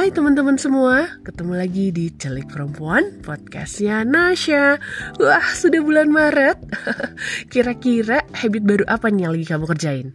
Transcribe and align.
Hai 0.00 0.08
teman-teman 0.08 0.56
semua, 0.56 1.20
ketemu 1.28 1.60
lagi 1.60 1.92
di 1.92 2.08
Celik 2.08 2.48
Perempuan, 2.48 3.20
podcastnya 3.20 4.00
Nasya 4.00 4.80
Wah, 5.20 5.44
sudah 5.52 5.84
bulan 5.84 6.08
Maret. 6.08 6.56
Kira-kira 7.52 8.24
habit 8.32 8.64
baru 8.64 8.88
apa 8.88 9.12
nih 9.12 9.28
yang 9.28 9.32
lagi 9.36 9.44
kamu 9.44 9.68
kerjain? 9.68 10.08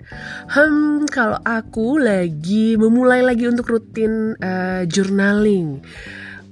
Hmm, 0.49 1.05
kalau 1.05 1.37
aku 1.45 2.01
lagi 2.01 2.81
memulai 2.81 3.21
lagi 3.21 3.45
untuk 3.45 3.69
rutin 3.69 4.33
uh, 4.41 4.89
journaling 4.89 5.85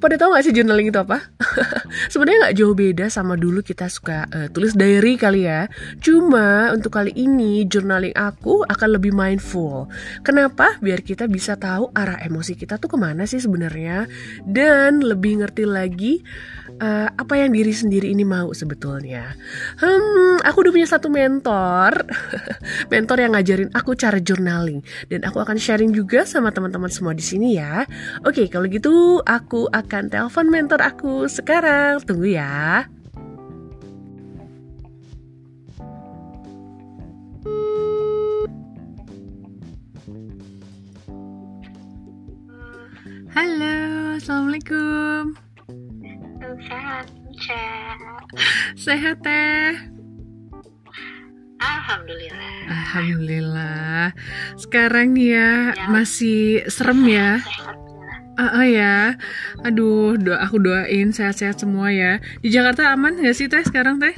pada 0.04 0.20
tahu 0.20 0.36
gak 0.36 0.44
sih 0.44 0.52
journaling 0.52 0.92
itu 0.92 1.00
apa? 1.00 1.32
Sebenarnya 2.12 2.50
nggak 2.50 2.58
jauh 2.60 2.76
beda 2.76 3.06
sama 3.08 3.40
dulu 3.40 3.64
kita 3.64 3.88
suka 3.88 4.28
uh, 4.28 4.48
tulis 4.52 4.76
diary 4.76 5.16
kali 5.16 5.48
ya. 5.48 5.72
Cuma 6.04 6.76
untuk 6.76 7.00
kali 7.00 7.16
ini 7.16 7.64
journaling 7.64 8.12
aku 8.12 8.68
akan 8.68 8.90
lebih 9.00 9.16
mindful. 9.16 9.88
Kenapa? 10.28 10.76
Biar 10.84 11.00
kita 11.00 11.32
bisa 11.32 11.56
tahu 11.56 11.96
arah 11.96 12.20
emosi 12.20 12.60
kita 12.60 12.76
tuh 12.76 12.92
ke 12.92 12.98
mana 13.00 13.24
sih 13.24 13.40
sebenarnya 13.40 14.12
dan 14.44 15.00
lebih 15.00 15.40
ngerti 15.40 15.64
lagi 15.64 16.20
uh, 16.80 17.10
apa 17.14 17.34
yang 17.38 17.54
diri 17.54 17.74
sendiri 17.74 18.10
ini 18.10 18.26
mau 18.26 18.50
sebetulnya. 18.56 19.36
Hmm, 19.78 20.42
aku 20.42 20.66
udah 20.66 20.74
punya 20.74 20.88
satu 20.90 21.12
mentor, 21.12 22.08
mentor 22.94 23.18
yang 23.20 23.36
ngajarin 23.38 23.70
aku 23.76 23.94
cara 23.94 24.18
journaling 24.18 24.82
dan 25.12 25.28
aku 25.28 25.44
akan 25.44 25.60
sharing 25.60 25.92
juga 25.92 26.24
sama 26.26 26.50
teman-teman 26.50 26.90
semua 26.90 27.14
di 27.14 27.26
sini 27.26 27.60
ya. 27.60 27.86
Oke, 28.24 28.48
kalau 28.50 28.66
gitu 28.72 29.20
aku 29.26 29.70
akan 29.70 30.10
telepon 30.10 30.48
mentor 30.50 30.82
aku 30.82 31.28
sekarang. 31.30 32.02
Tunggu 32.02 32.34
ya. 32.34 32.88
Halo, 43.34 44.14
assalamualaikum. 44.22 45.43
Sehat, 46.64 47.06
Cak. 47.44 48.24
Sehat 48.80 49.18
teh. 49.24 49.74
Alhamdulillah. 51.64 52.58
Alhamdulillah. 52.68 54.04
Sekarang 54.60 55.16
nih 55.16 55.36
ya, 55.36 55.52
ya. 55.76 55.88
masih 55.92 56.64
serem 56.68 57.04
ya. 57.08 57.40
Sehat 57.44 57.84
Uh, 58.34 58.50
uh 58.50 58.66
ya, 58.66 59.14
aduh, 59.62 60.18
doa 60.18 60.42
aku 60.42 60.58
doain 60.58 61.14
sehat-sehat 61.14 61.62
semua 61.62 61.94
ya. 61.94 62.18
Di 62.42 62.50
Jakarta 62.50 62.90
aman 62.90 63.22
gak 63.22 63.38
sih 63.38 63.46
teh 63.46 63.62
sekarang 63.62 64.02
teh? 64.02 64.18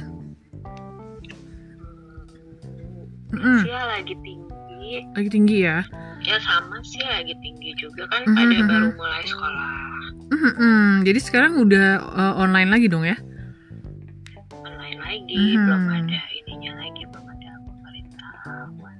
Hmm, 3.36 3.60
mm. 3.60 3.62
lagi 3.68 4.16
tinggi. 4.24 4.45
Lagi 5.14 5.28
tinggi 5.30 5.56
ya? 5.64 5.82
Ya 6.24 6.36
sama 6.42 6.80
sih 6.82 7.02
lagi 7.04 7.34
tinggi 7.38 7.70
juga 7.78 8.08
kan. 8.10 8.24
Mm 8.26 8.34
-hmm. 8.34 8.42
Ada 8.42 8.62
baru 8.66 8.88
mulai 8.96 9.24
sekolah. 9.26 9.72
Mm 10.32 10.38
-hmm. 10.40 10.84
Jadi 11.06 11.18
sekarang 11.22 11.52
udah 11.60 11.88
uh, 12.02 12.34
online 12.40 12.70
lagi 12.72 12.86
dong 12.90 13.04
ya? 13.06 13.16
Online 14.52 14.98
lagi, 14.98 15.36
mm 15.36 15.46
-hmm. 15.46 15.64
belum 15.66 15.82
ada 15.92 16.20
ininya 16.34 16.72
lagi, 16.82 17.02
belum 17.10 17.26
ada 17.30 17.50
pemerintah 17.62 18.30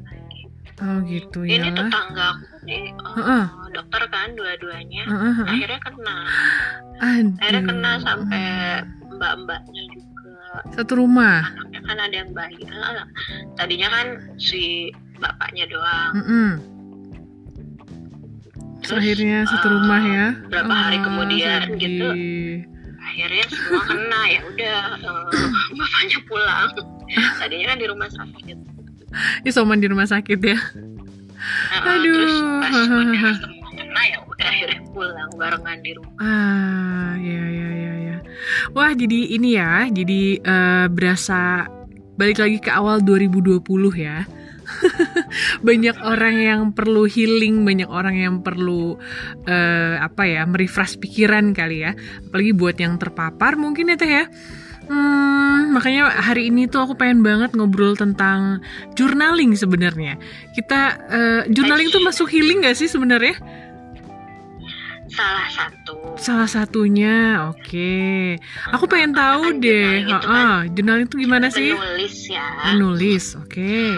lagi. 0.06 0.42
Oh 0.82 0.98
gitu 1.08 1.38
ya. 1.42 1.62
Ini 1.62 1.68
tetangga 1.74 2.24
aku 2.36 2.46
nih. 2.66 2.84
Uh, 3.00 3.18
uh 3.18 3.20
-uh 3.22 3.66
dokter 3.76 4.02
kan 4.08 4.28
dua-duanya 4.32 5.04
uh 5.04 5.12
-huh. 5.12 5.44
akhirnya 5.52 5.80
kena 5.84 6.18
Aduh. 7.04 7.32
akhirnya 7.44 7.62
kena 7.68 7.90
sampai 8.00 8.44
mbak-mbaknya 9.12 9.82
juga 9.92 10.64
satu 10.72 11.04
rumah 11.04 11.52
anaknya 11.52 11.80
kan 11.84 11.98
ada 12.00 12.16
yang 12.16 12.30
bayi 12.32 12.64
tadinya 13.60 13.88
kan 13.92 14.06
si 14.40 14.88
bapaknya 15.18 15.64
doang. 15.68 16.12
Uh 16.12 16.20
-uh. 16.20 16.50
Terus, 18.86 19.02
akhirnya 19.02 19.38
satu 19.50 19.66
rumah 19.72 20.02
ya. 20.04 20.26
berapa 20.46 20.70
oh, 20.70 20.78
hari 20.78 20.98
kemudian 21.02 21.60
sedih. 21.74 21.80
gitu. 21.80 22.08
Akhirnya 23.02 23.44
semua 23.50 23.82
kena 23.86 24.22
ya 24.30 24.40
udah 24.46 24.78
uh, 25.02 25.26
bapaknya 25.80 26.18
pulang. 26.30 26.68
Tadinya 27.40 27.66
kan 27.74 27.78
di 27.82 27.86
rumah 27.90 28.08
sakit. 28.12 28.56
Isoman 29.42 29.78
di 29.82 29.88
rumah 29.90 30.06
sakit 30.06 30.38
ya. 30.38 30.58
Uh, 31.74 31.90
aduh. 31.98 32.14
terus 32.14 32.36
pas 32.62 32.86
karena 33.76 34.00
ya 34.08 34.18
udah 34.24 34.46
akhirnya 34.50 34.80
pulang 34.94 35.30
barengan 35.34 35.78
di 35.82 35.90
rumah. 35.98 36.14
Ah 36.22 37.12
ya 37.18 37.44
ya 37.48 37.68
ya 37.74 37.92
ya. 38.12 38.16
Wah 38.70 38.92
jadi 38.94 39.18
ini 39.34 39.58
ya 39.58 39.90
jadi 39.90 40.22
uh, 40.46 40.86
berasa 40.90 41.66
balik 42.16 42.38
lagi 42.38 42.58
ke 42.62 42.70
awal 42.72 43.02
2020 43.04 43.60
ya 43.98 44.24
banyak 45.68 45.96
orang 46.02 46.36
yang 46.36 46.60
perlu 46.72 47.06
healing, 47.06 47.62
banyak 47.62 47.88
orang 47.88 48.16
yang 48.18 48.34
perlu 48.42 48.98
uh, 49.46 49.94
apa 50.00 50.22
ya, 50.26 50.42
merefresh 50.44 50.98
pikiran 50.98 51.54
kali 51.56 51.86
ya. 51.86 51.92
Apalagi 52.28 52.52
buat 52.52 52.76
yang 52.78 52.98
terpapar 52.98 53.54
mungkin 53.58 53.92
ya 53.92 53.96
teh 53.96 54.10
ya. 54.10 54.24
Hmm, 54.86 55.74
makanya 55.74 56.14
hari 56.14 56.46
ini 56.46 56.70
tuh 56.70 56.86
aku 56.86 56.94
pengen 56.94 57.26
banget 57.26 57.58
ngobrol 57.58 57.98
tentang 57.98 58.62
journaling 58.94 59.58
sebenarnya. 59.58 60.14
Kita 60.54 60.80
uh, 61.10 61.42
journaling 61.50 61.90
tuh 61.90 62.06
masuk 62.06 62.30
healing 62.30 62.62
gak 62.62 62.78
sih 62.78 62.86
sebenarnya? 62.86 63.34
salah 65.06 65.48
satu 65.48 65.94
salah 66.18 66.48
satunya 66.50 67.48
oke 67.48 67.62
okay. 67.62 68.36
aku 68.74 68.84
pengen 68.90 69.14
tahu 69.14 69.62
deh 69.62 70.02
itu 70.02 70.12
kan, 70.12 70.66
jurnal 70.74 71.06
itu 71.06 71.14
gimana 71.22 71.46
sih 71.48 71.72
menulis 71.72 72.16
ya 72.26 72.46
menulis 72.74 73.24
oke 73.38 73.48
okay. 73.48 73.96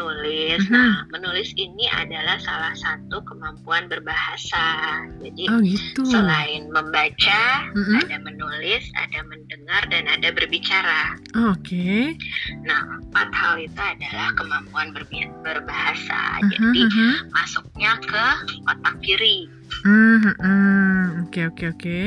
Menulis 0.00 0.64
uh-huh. 0.64 0.72
nah 0.72 1.04
menulis 1.12 1.52
ini 1.60 1.84
adalah 1.92 2.40
salah 2.40 2.72
satu 2.72 3.20
kemampuan 3.28 3.84
berbahasa 3.92 5.04
jadi 5.20 5.42
oh, 5.52 5.60
gitu. 5.60 6.02
selain 6.08 6.72
membaca 6.72 7.44
uh-huh. 7.76 8.00
ada 8.00 8.16
menulis 8.24 8.88
ada 8.96 9.20
mendengar 9.28 9.82
dan 9.92 10.08
ada 10.08 10.32
berbicara 10.32 11.20
oke 11.36 11.60
okay. 11.60 12.16
nah 12.64 12.80
empat 13.04 13.28
hal 13.36 13.54
itu 13.60 13.80
adalah 13.80 14.32
kemampuan 14.40 14.96
berbahasa 15.44 16.40
uh-huh, 16.40 16.48
jadi 16.48 16.80
uh-huh. 16.88 17.14
masuknya 17.36 17.92
ke 18.00 18.26
otak 18.64 18.96
kiri 19.04 19.48
Hmm, 19.80 21.24
oke 21.24 21.40
oke 21.54 21.64
oke. 21.72 22.00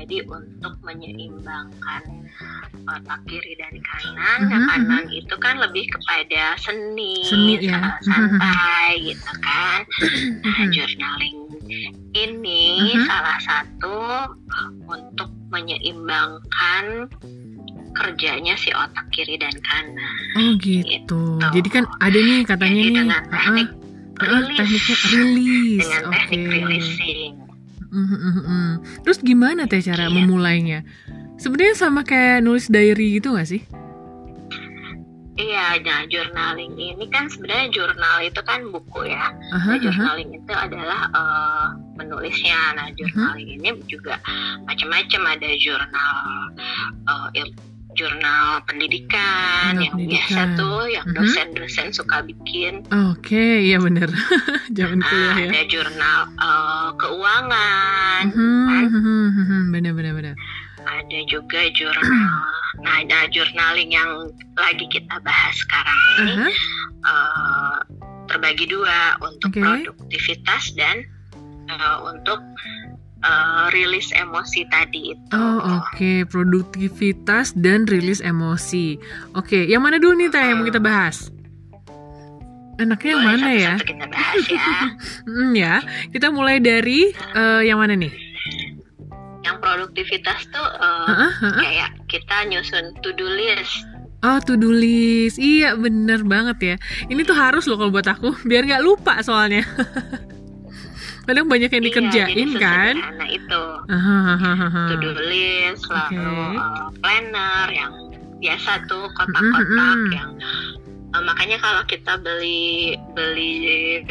Jadi 0.00 0.24
untuk 0.24 0.74
menyeimbangkan 0.80 2.02
otak 2.88 3.20
kiri 3.28 3.52
dan 3.60 3.76
kanan, 3.84 4.38
-huh, 4.40 4.48
nah 4.48 4.60
kanan 4.72 5.04
itu 5.12 5.34
kan 5.36 5.60
lebih 5.60 5.84
kepada 5.92 6.56
seni, 6.56 7.20
seni 7.28 7.60
ya. 7.60 7.94
santai 8.08 9.12
gitu 9.12 9.32
kan. 9.44 9.84
Nah, 10.40 10.64
journaling 10.72 11.38
ini 12.16 12.96
uh 12.96 12.96
-huh. 12.96 13.04
salah 13.04 13.38
satu 13.44 13.96
untuk 14.88 15.28
menyeimbangkan 15.52 17.12
kerjanya 17.92 18.56
si 18.56 18.72
otak 18.72 19.04
kiri 19.12 19.36
dan 19.36 19.52
kanan. 19.60 20.16
Oh 20.40 20.56
gitu. 20.56 20.88
gitu. 20.88 21.22
Jadi 21.44 21.68
kan 21.68 21.84
ada 22.00 22.16
nih 22.16 22.40
katanya 22.48 22.80
Jadi 22.80 22.88
nih. 22.88 22.96
Dengan 23.04 23.22
teknik 23.28 23.68
uh 23.68 23.76
-uh 23.76 23.80
rilis 24.20 24.56
tekniknya 24.56 25.22
rilis 25.24 25.86
dengan 25.88 26.02
okay. 26.08 26.18
teknik 26.28 26.44
releasing 26.52 27.32
mm 27.90 28.06
-hmm. 28.06 28.70
terus 29.02 29.18
gimana 29.20 29.66
teh 29.66 29.82
cara 29.82 30.06
yeah. 30.06 30.14
memulainya 30.14 30.80
sebenarnya 31.36 31.76
sama 31.76 32.06
kayak 32.06 32.40
nulis 32.46 32.70
diary 32.70 33.18
gitu 33.18 33.34
gak 33.34 33.50
sih 33.50 33.62
Iya, 35.40 35.80
nah 35.80 36.04
journaling 36.04 36.76
ini 36.76 37.08
kan 37.08 37.24
sebenarnya 37.32 37.72
jurnal 37.72 38.16
itu 38.20 38.40
kan 38.44 38.60
buku 38.68 39.08
ya. 39.08 39.32
Uh-huh, 39.56 39.72
nah, 39.72 39.78
journaling 39.80 40.36
uh-huh. 40.36 40.40
itu 40.44 40.52
adalah 40.52 41.08
uh, 41.16 41.66
menulisnya. 41.96 42.76
Nah, 42.76 42.92
journaling 42.92 43.56
uh-huh. 43.56 43.72
ini 43.72 43.80
juga 43.88 44.20
macam-macam 44.68 45.22
ada 45.32 45.48
jurnal 45.56 46.16
uh, 47.08 47.28
jurnal 48.00 48.64
pendidikan 48.64 49.76
jurnal 49.76 49.84
yang 49.84 49.92
pendidikan. 49.92 50.16
biasa 50.16 50.40
tuh 50.56 50.80
yang 50.88 51.06
mhm. 51.06 51.16
dosen-dosen 51.20 51.86
uh-huh. 51.92 51.98
suka 52.00 52.16
bikin. 52.24 52.74
Oke, 52.88 53.36
okay, 53.36 53.52
iya 53.68 53.76
benar. 53.76 54.08
Zaman 54.78 55.04
kuliah 55.04 55.36
ya. 55.36 55.50
Ada 55.52 55.62
jurnal 55.68 56.20
uh, 56.40 56.88
keuangan, 56.96 58.22
uh-huh, 58.32 58.64
kan? 58.72 58.84
uh-huh, 58.88 59.62
benar 59.68 59.92
benar 59.92 60.12
benar. 60.16 60.34
Ada 60.80 61.18
juga 61.28 61.60
jurnal. 61.76 62.40
nah, 62.84 62.94
ada 63.04 63.28
journaling 63.28 63.92
yang 63.92 64.32
lagi 64.56 64.88
kita 64.88 65.20
bahas 65.20 65.54
sekarang 65.60 66.00
ini 66.24 66.32
uh-huh. 66.32 66.50
uh, 67.04 67.78
terbagi 68.32 68.64
dua 68.64 69.20
untuk 69.20 69.52
okay. 69.52 69.60
produktivitas 69.60 70.72
dan 70.72 71.04
uh, 71.68 72.08
untuk 72.08 72.40
uh, 73.24 73.66
rilis 73.72 74.12
emosi 74.12 74.66
tadi 74.68 75.14
itu. 75.14 75.24
Oh 75.32 75.60
oke, 75.60 75.96
okay. 75.96 76.18
produktivitas 76.24 77.56
dan 77.56 77.84
rilis 77.88 78.20
emosi. 78.24 78.96
Oke, 79.36 79.62
okay. 79.62 79.62
yang 79.68 79.84
mana 79.84 80.00
dulu 80.00 80.16
nih 80.16 80.28
teh 80.32 80.42
yang 80.42 80.60
mau 80.60 80.66
kita 80.68 80.80
bahas? 80.82 81.28
Enaknya 82.80 83.10
yang 83.12 83.24
mana 83.24 83.48
ya? 83.52 83.74
Kita 83.76 84.06
bahas 84.08 84.44
ya. 84.48 84.68
hmm, 85.28 85.52
ya, 85.52 85.74
kita 86.16 86.32
mulai 86.32 86.64
dari 86.64 87.12
uh, 87.36 87.60
yang 87.60 87.76
mana 87.76 87.92
nih? 87.92 88.12
Yang 89.44 89.56
produktivitas 89.60 90.48
tuh 90.48 90.64
uh, 90.64 91.04
uh 91.04 91.12
-uh, 91.12 91.28
uh 91.28 91.44
-uh. 91.44 91.60
kayak 91.60 91.90
kita 92.08 92.36
nyusun 92.48 92.96
to 93.04 93.12
do 93.12 93.28
list. 93.28 93.84
Oh, 94.20 94.36
to 94.36 94.52
do 94.56 94.68
list. 94.68 95.40
Iya, 95.40 95.80
bener 95.80 96.20
banget 96.28 96.58
ya. 96.60 96.76
Ini 97.08 97.24
tuh 97.24 97.32
harus 97.32 97.64
loh 97.64 97.80
kalau 97.80 97.92
buat 97.92 98.04
aku, 98.04 98.36
biar 98.48 98.68
nggak 98.68 98.84
lupa 98.84 99.20
soalnya. 99.24 99.64
kadang 101.30 101.46
banyak 101.46 101.70
yang 101.70 101.80
Iya, 101.80 101.88
dikerjain 101.88 102.48
jadi 102.50 102.58
kan 102.58 102.94
itu 103.30 103.62
to 104.90 104.94
do 104.98 105.10
list 105.22 105.86
lalu 105.86 106.18
Oke. 106.18 106.58
uh, 106.58 106.88
planner 106.98 107.66
yang 107.70 107.92
biasa 108.38 108.82
tuh 108.84 109.06
kotak-kotak 109.14 109.62
Mhm, 109.62 110.02
mhm. 110.02 110.10
yang 110.10 110.30
uh, 111.12 111.22
makanya 111.22 111.56
kalau 111.56 111.82
kita 111.86 112.18
beli 112.18 112.98
beli 113.14 114.02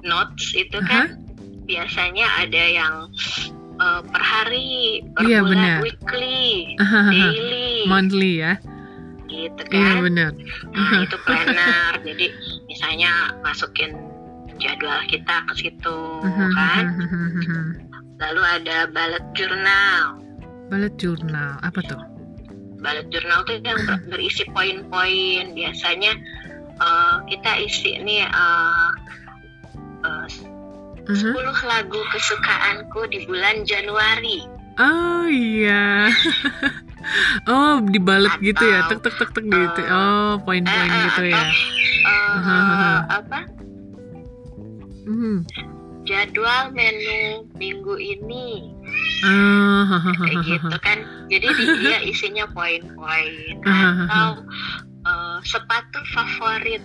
notes 0.00 0.54
itu 0.54 0.78
kan 0.82 1.20
biasanya 1.66 2.24
ada 2.40 2.62
yang 2.64 2.94
uh, 3.76 4.00
per 4.00 4.22
hari 4.22 5.02
per 5.12 5.26
Iya, 5.26 5.42
bulan 5.42 5.52
benar. 5.52 5.78
weekly 5.82 6.78
Hahaha. 6.78 7.10
daily 7.12 7.84
monthly 7.84 8.32
ya 8.38 8.54
gitu 9.26 9.60
iya 9.68 9.90
kan 9.92 9.96
benar 10.00 10.30
Nah, 10.70 11.02
itu 11.02 11.16
planner. 11.26 11.98
Jadi 12.06 12.26
misalnya 12.70 13.10
masukin 13.42 13.90
jadwal 14.56 15.00
kita 15.06 15.36
ke 15.44 15.52
situ 15.56 15.98
Mhm, 16.20 16.48
kan. 16.52 16.84
Mhm. 16.94 17.64
Lalu 18.16 18.42
ada 18.42 18.76
bullet 18.88 19.24
journal. 19.32 20.00
bullet 20.66 20.94
journal 20.96 21.60
apa 21.60 21.78
tuh 21.80 22.00
Bullet 22.76 23.06
journal 23.08 23.40
tuh 23.42 23.56
yang 23.60 23.78
ber- 23.80 24.02
berisi 24.10 24.42
poin-poin. 24.48 25.52
Biasanya 25.52 26.12
eh, 26.76 27.16
kita 27.26 27.52
isi 27.60 27.96
nih 27.98 28.24
eh, 28.24 28.90
Mhm. 31.06 31.32
10 31.32 31.38
lagu 31.62 32.00
kesukaanku 32.10 33.06
di 33.06 33.22
bulan 33.24 33.62
Januari. 33.62 34.42
Oh 34.76 35.24
iya. 35.24 36.10
oh 37.48 37.78
dibalut 37.80 38.34
gitu 38.40 38.60
ya, 38.60 38.84
tek 38.84 39.00
tek 39.00 39.14
tek 39.14 39.30
tek 39.30 39.44
gitu. 39.46 39.80
eh, 39.80 39.88
Oh 39.88 40.42
poin-poin 40.42 40.66
eh, 40.84 40.98
gitu 41.06 41.22
atau, 41.22 41.30
ya. 41.30 41.46
eh, 42.04 42.98
apa? 43.08 43.38
Hmm. 45.16 45.40
Jadwal 46.04 46.70
menu 46.70 47.20
minggu 47.52 47.96
ini. 47.96 48.68
Ah, 49.24 49.88
kayak 50.14 50.44
gitu 50.44 50.76
kan 50.78 50.98
jadi 51.26 51.48
di- 51.48 51.76
dia 51.80 51.98
isinya 52.04 52.44
poin-poin 52.46 53.32
atau 53.64 54.44
eh, 55.02 55.38
sepatu 55.42 55.98
favorit 56.06 56.84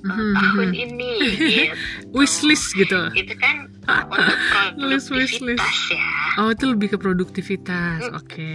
eh, 0.00 0.02
Mhm, 0.02 0.32
tahun 0.34 0.68
mhm. 0.68 0.82
ini 0.82 1.12
gitu. 1.46 1.76
Wishlist 2.10 2.74
gitu. 2.74 3.00
itu 3.14 3.32
kan 3.36 3.70
untuk 3.86 4.38
List, 4.82 5.08
wishlist. 5.08 5.62
produktivitas 5.62 5.76
ya 5.88 6.10
Oh 6.36 6.48
itu 6.48 6.64
lebih 6.66 6.88
ke 6.90 6.98
produktivitas. 6.98 8.00
Hmm. 8.02 8.18
Oke. 8.18 8.54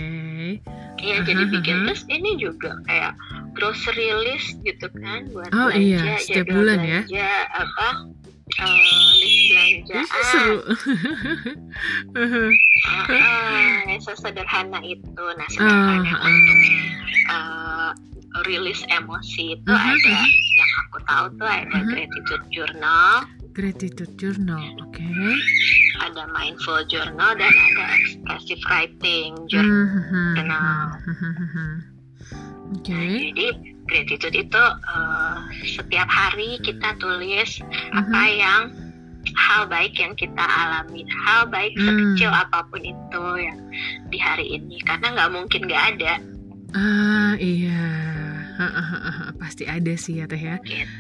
iya 0.98 1.22
jadi 1.22 1.44
bikin 1.48 1.86
terus 1.86 2.04
ini 2.08 2.36
juga 2.36 2.76
kayak 2.84 3.14
grocery 3.54 4.10
list 4.22 4.60
gitu 4.62 4.88
kan 4.94 5.24
buat 5.30 5.50
Oh, 5.52 5.70
belanja 5.70 5.80
iya, 5.80 6.18
setiap 6.18 6.46
bulan 6.52 6.80
ya. 6.80 7.02
belanja 7.04 7.30
apa 7.54 7.88
eh, 8.48 9.10
list 9.18 9.40
belanjaan 9.50 10.06
seru. 10.24 10.58
Ah, 13.16 13.82
yang 13.90 14.00
sesederhana 14.00 14.80
itu 14.82 15.24
nah 15.36 15.48
sedangkan 15.50 16.00
yang 16.04 16.20
ah. 16.20 16.28
untuk 16.28 16.58
eh, 17.28 17.90
rilis 18.44 18.82
emosi 18.88 19.56
itu 19.56 19.66
Mhm, 19.66 19.80
ada 19.96 20.12
mhm. 20.12 20.30
yang 20.56 20.72
aku 20.84 20.98
tahu 21.04 21.26
tuh 21.36 21.48
ada 21.48 21.78
Mhm. 21.78 21.88
gratitude 21.90 22.46
journal 22.50 23.12
Gratitude 23.56 24.14
journal. 24.20 24.60
Oke. 24.84 25.08
ada 26.04 26.28
mindful 26.28 26.84
journal 26.86 27.32
dan 27.34 27.48
ada 27.50 27.86
expressive 27.98 28.60
writing 28.68 29.32
journal 29.48 29.88
Mhm, 29.88 30.36
Journal. 30.36 30.84
mhm. 31.08 31.68
Oke. 32.76 32.92
Nah, 32.92 33.08
jadi 33.08 33.48
gratitude 33.86 34.34
itu 34.36 34.64
eh, 34.88 35.36
setiap 35.70 36.06
hari 36.06 36.58
kita 36.60 36.98
tulis 36.98 37.62
apa 37.92 38.22
Mhm. 38.24 38.36
yang 38.36 38.62
hal 39.36 39.66
baik 39.66 39.94
yang 39.96 40.14
kita 40.14 40.40
alami 40.42 41.02
hal 41.24 41.46
baik 41.46 41.74
Hmm. 41.74 41.86
sekecil 41.88 42.30
apa 42.30 42.62
pun 42.64 42.80
itu 42.80 43.24
yang 43.36 43.58
di 44.08 44.18
hari 44.18 44.56
ini 44.56 44.78
karena 44.82 45.12
nggak 45.12 45.32
mungkin 45.32 45.62
nggak 45.66 45.84
ada 45.94 46.14
Ah 46.72 47.34
iya, 47.38 47.88
pasti 49.38 49.64
ada 49.64 49.96
sih 49.96 50.20
ya 50.20 50.28
teh 50.28 50.36
ya. 50.36 50.60
Gitu. 50.60 50.92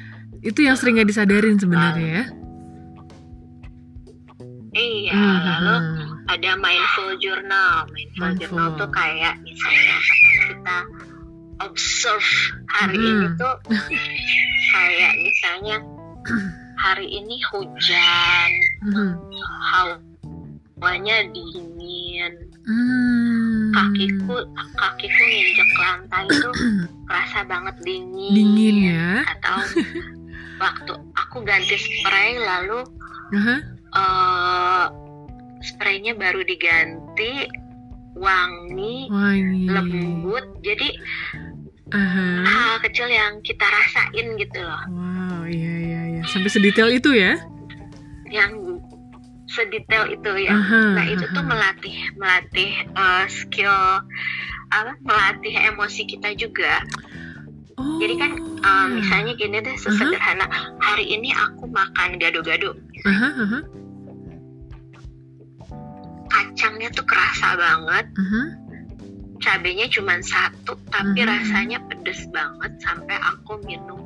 Itu 0.41 0.59
yang 0.61 0.73
sering 0.73 0.95
nggak 0.95 1.09
disadarin 1.09 1.59
sebenarnya 1.59 2.07
ya. 2.07 2.23
iya 4.73 5.13
Hmm, 5.13 5.39
lalu 5.41 5.75
ada 6.27 6.51
mindful 6.55 7.15
journal 7.17 7.87
mindful, 7.87 8.19
Mindful. 8.21 8.39
journal 8.51 8.69
tuh 8.75 8.89
kayak 8.89 9.35
misalnya 9.41 9.93
apa 9.93 10.13
yang 10.15 10.39
kita 10.45 10.77
observe 11.59 12.31
hari 12.67 12.97
Hmm. 12.97 13.07
ini 13.07 13.27
tuh 13.35 13.55
kayak 14.71 15.13
misalnya 15.17 15.77
hari 16.75 17.07
ini 17.07 17.35
hujan 17.49 18.49
hawanya 19.65 21.17
dingin 21.31 22.33
Hmm. 22.65 23.69
kakiku 23.69 24.41
kakiku 24.73 25.21
nginjek 25.21 25.69
lantai 25.77 26.25
tuh 26.33 26.55
kerasa 27.05 27.45
banget 27.45 27.75
dingin 27.85 28.33
dingin 28.33 28.77
ya. 28.89 29.21
atau 29.37 29.61
waktu 30.57 30.93
aku 31.13 31.45
ganti 31.45 31.77
spray 31.77 32.41
lalu 32.41 32.81
Aha. 33.37 33.55
eh 33.93 34.85
spraynya 35.61 36.17
baru 36.17 36.41
diganti 36.41 37.45
wangi 38.15 39.07
Wangi. 39.07 39.67
lembut 39.67 40.45
jadi 40.59 40.89
Aha. 41.91 42.27
hal 42.43 42.75
kecil 42.81 43.05
yang 43.05 43.39
kita 43.39 43.61
rasain 43.61 44.35
gitu 44.35 44.59
loh 44.59 44.81
Wow, 44.89 45.45
iya 45.45 45.73
iya 45.77 46.01
iya. 46.17 46.21
Sampai 46.25 46.49
sedetail 46.49 46.89
itu 46.89 47.13
ya? 47.13 47.37
yang 48.25 48.81
sedetail 49.45 50.09
itu 50.09 50.31
ya 50.41 50.51
Aha, 50.51 50.97
nah 50.97 51.05
itu 51.05 51.23
tuh 51.29 51.39
aha. 51.39 51.47
melatih 51.47 51.97
melatih 52.15 52.71
eh, 52.89 53.25
skill 53.27 54.01
apa 54.67 54.97
melatih 54.99 55.53
emosi 55.69 56.03
kita 56.05 56.33
juga 56.33 56.81
Oh. 57.75 57.99
jadi 57.99 58.15
kan 58.15 58.31
iya. 58.39 58.87
misalnya 58.89 59.35
gini 59.35 59.59
deh 59.59 59.75
sesederhana 59.75 60.47
hari 60.79 61.11
ini 61.11 61.35
aku 61.35 61.67
makan 61.67 62.15
gado-gado 62.15 62.71
Aha, 63.03 63.29
aha, 63.35 63.59
kacangnya 66.35 66.91
tuh 66.91 67.03
kerasa 67.03 67.55
banget 67.55 68.05
aha. 68.13 68.41
cabenya 69.37 69.87
cuma 69.87 70.19
satu 70.21 70.75
tapi 70.87 71.15
Mhm. 71.17 71.27
rasanya 71.27 71.77
pedes 71.85 72.27
banget 72.29 72.71
sampai 72.77 73.15
aku 73.17 73.55
minum 73.61 73.99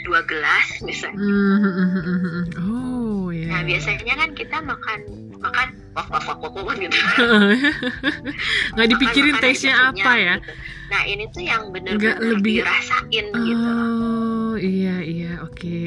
dua 0.00 0.24
gelas 0.24 0.80
misalnya 0.80 1.20
hmm, 1.20 1.60
hmm. 1.60 2.44
Oh, 2.64 3.28
iya. 3.28 3.46
nah 3.50 3.62
biasanya 3.62 4.14
kan 4.16 4.30
kita 4.32 4.56
makan 4.58 4.98
makan 5.36 5.68
wak 5.92 6.08
wak 6.08 6.24
wak 6.24 6.38
wak, 6.40 6.54
wak 6.56 6.76
gitu 6.78 6.96
Nggak 8.72 8.88
dipikirin 8.88 9.36
taste-nya 9.38 9.74
apa 9.90 10.12
ya? 10.14 10.34
gitu. 10.38 10.52
nah 10.88 11.02
ini 11.04 11.24
tuh 11.28 11.42
yang 11.42 11.62
bener-bener 11.68 12.16
lebih- 12.18 12.64
dirasain 12.64 13.26
gitu 13.28 13.68
loh 13.68 13.88
Oh, 14.50 14.58
iya 14.58 14.98
iya, 15.00 15.32
oke. 15.40 15.86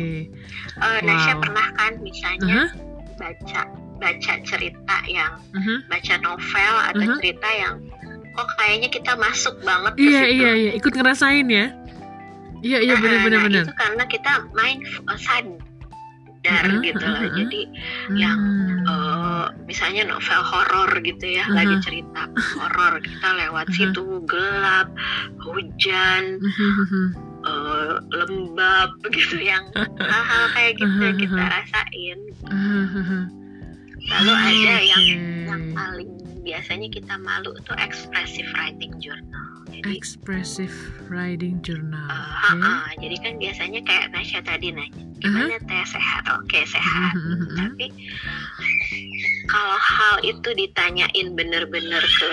Eh, 0.73 0.99
Nasya 1.03 1.35
Wow. 1.35 1.41
pernah 1.43 1.67
kan 1.73 1.91
misalnya 1.99 2.63
Aha, 2.63 2.92
baca 3.23 3.61
baca 3.97 4.33
cerita 4.43 4.95
yang 5.07 5.33
aha. 5.55 5.75
baca 5.87 6.13
novel 6.19 6.75
atau 6.91 7.05
Mhm. 7.07 7.15
cerita 7.17 7.49
yang 7.49 7.75
kok 8.33 8.49
kayaknya 8.57 8.89
kita 8.91 9.13
masuk 9.15 9.55
banget 9.63 9.93
ke 9.95 10.03
Iya 10.03 10.21
situ. 10.21 10.35
iya 10.35 10.51
iya, 10.53 10.71
ikut 10.75 10.91
ngerasain 10.91 11.47
ya. 11.47 11.67
Iya 12.59 12.77
iya 12.79 12.93
Nah, 12.95 13.01
benar 13.01 13.19
benar 13.21 13.39
nah, 13.39 13.45
benar. 13.47 13.63
itu 13.63 13.73
karena 13.75 14.03
kita 14.07 14.31
main 14.51 14.77
uh, 15.05 15.19
sadar 15.19 16.63
Mhm, 16.65 16.81
gitu 16.81 17.05
loh. 17.05 17.23
mhm. 17.23 17.35
Jadi 17.39 17.61
yang, 18.17 18.39
Hmm. 18.39 18.83
eh, 18.83 19.45
misalnya 19.63 20.03
novel 20.09 20.41
horor 20.43 20.91
gitu 20.99 21.25
ya, 21.29 21.45
Mhm. 21.47 21.55
lagi 21.55 21.75
cerita 21.79 22.21
horor 22.57 22.99
kita 22.99 23.27
lewat 23.37 23.67
Mhm. 23.67 23.75
situ 23.75 24.03
gelap, 24.25 24.87
hujan, 25.39 26.23
Mhm, 26.39 27.05
eh, 27.43 27.93
lembab 28.11 28.89
gitu 29.15 29.37
yang 29.37 29.63
hal-hal 29.99 30.43
kayak 30.51 30.73
gitu 30.77 30.97
yang 30.97 31.17
kita 31.17 31.43
rasain. 31.59 32.17
Lalu 34.03 34.31
ada 34.35 34.75
yang 34.83 35.05
yang 35.47 35.63
paling 35.71 36.11
biasanya 36.43 36.87
kita 36.91 37.15
malu 37.17 37.55
tuh 37.63 37.75
expressive 37.79 38.47
writing 38.53 38.91
journal. 38.99 39.63
Jadi 39.71 39.95
expressive 39.95 40.75
writing 41.07 41.63
journal. 41.63 42.03
eh, 42.03 42.19
Oke. 42.51 42.59
ha-ha, 42.61 42.91
jadi 42.99 43.15
kan 43.19 43.33
biasanya 43.39 43.79
kayak 43.81 44.11
Nasya 44.11 44.39
tadi 44.43 44.69
nanya, 44.69 45.03
gimana 45.17 45.55
teh 45.57 45.83
sehat? 45.87 46.23
Oke 46.35 46.67
sehat. 46.67 47.15
Mhm, 47.15 47.23
mhm, 47.23 47.39
mhm. 47.39 47.57
Tapi 47.57 47.85
kalau 49.45 49.77
hal 49.79 50.15
itu 50.21 50.49
ditanyain 50.51 51.27
bener-bener 51.33 52.03
ke 52.03 52.31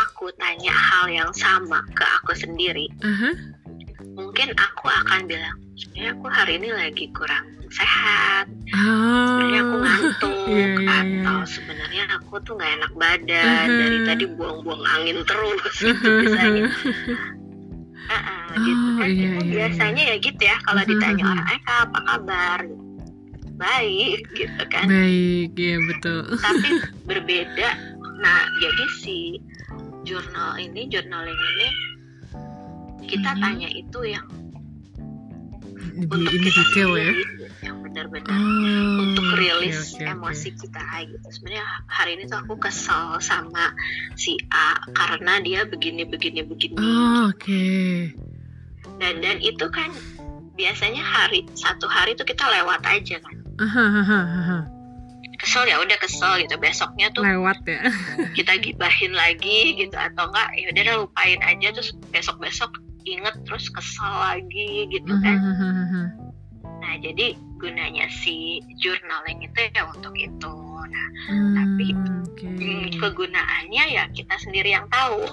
aku, 0.00 0.32
tanya 0.36 0.72
hal 0.72 1.06
yang 1.08 1.30
sama 1.32 1.84
ke 1.92 2.04
aku 2.20 2.32
sendiri, 2.32 2.88
Aha. 3.00 3.30
Mungkin 4.12 4.48
aku 4.52 4.86
akan 4.86 5.20
bilang, 5.24 5.56
sebenarnya 5.74 6.10
aku 6.12 6.26
hari 6.28 6.52
ini 6.56 6.68
lagi 6.70 7.04
kurang 7.10 7.44
sehat, 7.70 8.46
Oh. 8.70 9.38
sebenarnya 9.38 9.60
aku 9.62 9.76
ngantuk, 9.78 10.34
Iya, 10.46 10.56
iya, 10.56 10.66
iya, 10.74 10.94
atau 10.96 11.36
iya. 11.36 11.46
sebenarnya 11.46 12.02
aku 12.18 12.32
tuh 12.42 12.52
nggak 12.54 12.72
enak 12.76 12.92
badan, 12.94 13.66
Mhm. 13.66 13.78
dari 13.78 13.98
tadi 14.04 14.24
buang-buang 14.32 14.82
angin 14.84 15.18
terus 15.22 15.74
gitu 15.78 16.08
misalnya. 16.20 16.66
Ah, 18.06 18.18
ah, 18.18 18.46
gitu 18.58 18.86
Oh, 18.90 18.94
kan 18.98 19.06
iya, 19.06 19.30
iya, 19.38 19.50
biasanya 19.54 20.02
ya 20.02 20.16
gitu 20.18 20.42
ya 20.42 20.56
kalau 20.64 20.82
Mhm, 20.82 20.90
ditanya 20.90 21.22
mhm. 21.22 21.30
orang 21.30 21.48
Eka 21.54 21.74
apa 21.86 21.98
kabar 22.02 22.58
gitu. 22.66 22.84
baik 23.54 24.20
gitu 24.34 24.62
kan 24.66 24.86
baik 24.88 25.52
ya 25.54 25.76
betul 25.84 26.22
tapi 26.34 26.68
berbeda 27.12 27.68
nah 28.18 28.40
jadi 28.58 28.84
si 28.98 29.38
jurnal 30.02 30.56
ini 30.58 30.88
journaling 30.88 31.36
ini 31.36 31.68
kita 33.10 33.30
hmm. 33.34 33.42
tanya 33.42 33.68
itu 33.74 34.00
yang 34.06 34.26
lebih 36.00 36.16
untuk 36.16 36.32
ini 36.32 36.48
detail 36.54 36.90
ya? 36.96 37.12
yang 37.60 37.76
benar-benar 37.84 38.32
oh, 38.32 39.02
untuk 39.04 39.26
rilis 39.36 39.92
okay, 39.92 40.08
okay, 40.08 40.14
emosi 40.16 40.48
okay. 40.48 40.60
kita 40.64 40.82
gitu. 41.12 41.26
Sebenarnya 41.28 41.66
hari 41.90 42.10
ini 42.16 42.24
tuh 42.30 42.38
aku 42.40 42.54
kesel 42.56 43.20
sama 43.20 43.74
si 44.16 44.38
A 44.54 44.80
karena 44.96 45.42
dia 45.44 45.68
begini 45.68 46.08
begini 46.08 46.40
begini. 46.46 46.78
Oh, 46.80 47.28
oke. 47.28 47.36
Okay. 47.36 48.14
dan 49.00 49.20
dan 49.24 49.40
itu 49.40 49.64
kan 49.72 49.88
biasanya 50.56 51.00
hari 51.00 51.48
satu 51.56 51.88
hari 51.88 52.12
tuh 52.16 52.24
kita 52.28 52.44
lewat 52.48 52.80
aja 52.84 53.20
kan. 53.20 53.36
Kesel 55.40 55.64
ya 55.68 55.80
udah 55.80 55.96
kesel 56.00 56.44
gitu. 56.44 56.56
Besoknya 56.60 57.08
tuh 57.12 57.24
lewat 57.24 57.64
ya? 57.64 57.80
kita 58.36 58.60
gibahin 58.60 59.12
lagi 59.16 59.72
gitu 59.76 59.96
atau 59.96 60.28
enggak 60.28 60.48
ya 60.56 60.66
udah 60.72 60.94
lupain 61.04 61.40
aja. 61.44 61.68
Terus 61.72 61.96
besok 62.12 62.40
besok 62.44 62.76
inget 63.04 63.34
terus 63.46 63.66
kesal 63.72 64.12
lagi 64.20 64.88
gitu 64.90 65.12
kan. 65.20 65.38
Nah 66.80 66.94
jadi 67.00 67.36
gunanya 67.60 68.08
si 68.08 68.64
journaling 68.80 69.44
itu 69.44 69.58
ya 69.72 69.84
untuk 69.88 70.16
itu. 70.16 70.54
Nah 70.90 71.08
hmm, 71.28 71.54
tapi 71.54 71.86
okay. 72.34 72.90
kegunaannya 72.96 73.84
ya 73.94 74.04
kita 74.16 74.34
sendiri 74.40 74.72
yang 74.72 74.88
tahu. 74.88 75.28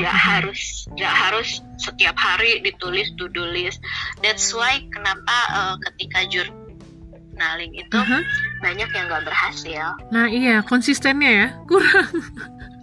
Nggak 0.00 0.16
harus 0.16 0.88
nggak 0.96 1.14
harus 1.28 1.60
setiap 1.76 2.16
hari 2.16 2.64
ditulis 2.64 3.12
to 3.20 3.28
do 3.28 3.44
list 3.44 3.76
that's 4.24 4.56
why 4.56 4.80
kenapa 4.88 5.36
uh, 5.52 5.76
ketika 5.84 6.24
journaling 6.32 7.76
itu 7.76 7.92
uh 7.92 8.08
-huh. 8.08 8.22
banyak 8.64 8.88
yang 8.88 9.04
nggak 9.04 9.28
berhasil. 9.28 9.84
Nah 10.08 10.32
iya 10.32 10.64
konsistennya 10.64 11.30
ya 11.44 11.48
kurang. 11.68 12.08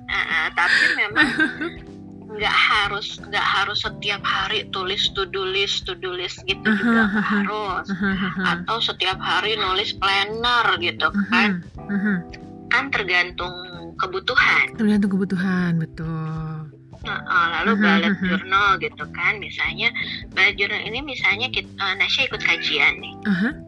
Uh, 0.05 0.47
tapi 0.53 0.85
memang 1.01 1.29
nggak 2.35 2.55
harus 2.55 3.17
nggak 3.23 3.41
harus 3.41 3.79
setiap 3.81 4.21
hari 4.21 4.67
tulis 4.75 5.11
to 5.15 5.23
do 5.31 5.47
list 5.47 5.87
to 5.87 5.95
do 5.97 6.11
list 6.11 6.43
gitu 6.45 6.67
uh 6.67 6.75
-huh, 6.75 6.83
juga 6.83 7.03
harus. 7.23 7.85
Uh 7.89 7.95
-huh, 7.95 8.43
atau 8.55 8.77
setiap 8.83 9.17
hari 9.17 9.55
nulis 9.55 9.95
planner 9.95 10.65
gitu 10.83 11.07
kan. 11.31 11.63
uh 11.79 11.93
-huh. 11.95 12.17
kan 12.69 12.91
tergantung 12.91 13.53
kebutuhan. 13.95 14.75
Tergantung 14.75 15.15
kebutuhan 15.15 15.79
betul. 15.79 16.71
Nah, 17.05 17.61
lalu 17.61 17.77
bullet 17.77 18.17
journal 18.17 18.81
gitu 18.81 19.05
kan. 19.13 19.37
Misalnya 19.37 19.93
bullet 20.33 20.57
journal 20.57 20.81
ini 20.81 20.99
misalnya 21.05 21.47
kita, 21.53 21.69
uh, 21.77 21.93
Nasya 21.95 22.25
ikut 22.27 22.41
kajian 22.41 22.93
nih. 22.99 23.13
Uh 23.29 23.31
-huh 23.31 23.64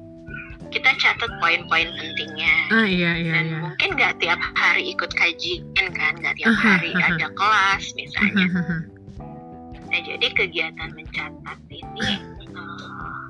kita 0.78 0.94
catat 1.02 1.32
poin-poin 1.42 1.90
pentingnya. 1.98 2.56
Ah 2.70 2.86
iya 2.86 3.18
iya. 3.18 3.34
Dan 3.42 3.46
iya. 3.50 3.58
mungkin 3.66 3.90
nggak 3.98 4.14
tiap 4.22 4.38
hari 4.54 4.94
ikut 4.94 5.10
kajian 5.18 5.88
kan, 5.98 6.14
nggak 6.22 6.38
tiap 6.38 6.54
hari 6.54 6.94
ada 6.94 7.28
kelas 7.34 7.84
misalnya. 7.98 8.48
nah 9.88 10.00
jadi 10.04 10.28
kegiatan 10.36 10.90
mencatat 10.94 11.60
ini 11.72 12.22
uh, 12.54 13.26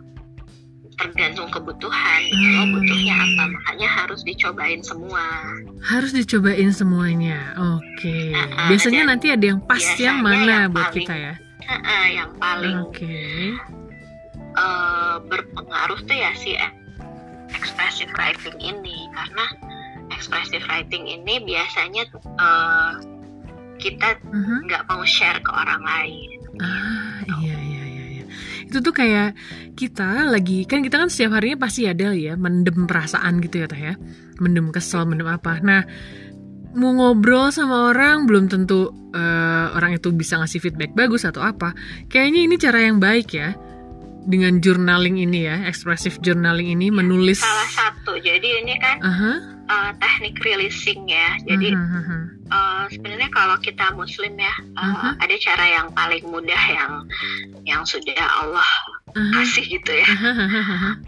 tergantung 0.99 1.47
kebutuhan. 1.47 2.21
Hmm. 2.27 2.75
butuhnya 2.75 3.15
apa, 3.15 3.43
makanya 3.55 3.87
harus 3.87 4.27
dicobain 4.27 4.83
semua. 4.83 5.23
Harus 5.87 6.11
dicobain 6.11 6.75
semuanya. 6.75 7.55
Oke. 7.79 8.11
Okay. 8.11 8.35
Uh, 8.35 8.43
uh, 8.43 8.67
biasanya 8.75 9.01
nanti 9.07 9.31
ada 9.31 9.45
yang 9.55 9.63
pas 9.63 9.85
yang 9.95 10.19
mana 10.19 10.67
yang 10.67 10.75
buat 10.75 10.91
paling, 10.91 10.99
kita 10.99 11.13
ya? 11.15 11.33
Uh, 11.63 11.73
uh, 11.79 12.05
yang 12.11 12.31
paling. 12.35 12.75
Okay. 12.91 13.55
Uh, 14.57 15.21
berpengaruh 15.31 16.01
tuh 16.03 16.17
ya 16.17 16.33
si 16.33 16.57
expressive 17.51 18.11
writing 18.17 18.57
ini 18.59 19.07
karena 19.15 19.45
expressive 20.11 20.63
writing 20.67 21.07
ini 21.07 21.43
biasanya 21.43 22.03
uh, 22.39 22.93
kita 23.77 24.17
mhm. 24.33 24.67
nggak 24.67 24.83
uh 24.83 24.87
-huh. 24.89 24.97
mau 24.97 25.03
share 25.05 25.39
ke 25.41 25.51
orang 25.53 25.81
lain. 25.85 26.29
Ah 26.57 27.21
iya 27.41 27.57
iya 27.61 27.83
iya. 27.85 28.05
iya. 28.19 28.25
Itu 28.65 28.81
tuh 28.81 28.93
kayak 28.93 29.37
kita 29.77 30.27
lagi 30.27 30.65
kan 30.65 30.81
kita 30.81 30.97
kan 30.97 31.09
setiap 31.13 31.37
harinya 31.37 31.61
pasti 31.61 31.85
ada 31.85 32.11
ya 32.11 32.33
mendem 32.33 32.89
perasaan 32.89 33.37
gitu 33.45 33.61
ya 33.63 33.67
teh 33.69 33.81
ya, 33.93 33.93
mendem 34.41 34.73
kesel, 34.73 35.05
mendem 35.05 35.29
apa. 35.29 35.61
Nah 35.61 35.85
mau 36.77 36.93
ngobrol 36.93 37.49
sama 37.49 37.89
orang 37.93 38.29
belum 38.29 38.49
tentu 38.49 38.93
uh, 39.13 39.67
orang 39.73 39.97
itu 39.97 40.13
bisa 40.13 40.37
ngasih 40.41 40.61
feedback 40.61 40.93
bagus 40.97 41.25
atau 41.25 41.45
apa. 41.45 41.77
Kayaknya 42.09 42.41
ini 42.49 42.55
cara 42.57 42.79
yang 42.81 42.97
baik 42.97 43.29
ya 43.33 43.53
dengan 44.27 44.59
journaling 44.59 45.23
ini 45.23 45.47
ya, 45.47 45.63
expressive 45.63 46.19
journaling 46.19 46.75
ini 46.75 46.91
menulis 46.91 47.39
salah 47.39 47.71
satu. 47.71 48.19
Jadi 48.19 48.47
ini 48.61 48.75
kan 48.77 48.99
uh 48.99 49.07
-huh. 49.07 49.35
uh, 49.71 49.91
teknik 49.97 50.35
releasing 50.43 51.07
ya. 51.07 51.39
Jadi 51.47 51.71
uh 51.71 51.79
-huh. 51.79 52.21
uh, 52.51 52.83
sebenarnya 52.91 53.31
kalau 53.31 53.55
kita 53.63 53.95
muslim 53.95 54.35
ya, 54.35 54.53
uh, 54.75 54.83
uh 54.83 54.95
-huh. 54.99 55.13
ada 55.23 55.35
cara 55.39 55.65
yang 55.65 55.87
paling 55.95 56.27
mudah 56.27 56.63
yang 56.67 56.93
yang 57.63 57.81
sudah 57.87 58.19
Allah 58.43 58.67
kasih 59.17 59.65
gitu 59.65 59.91
ya 59.97 60.07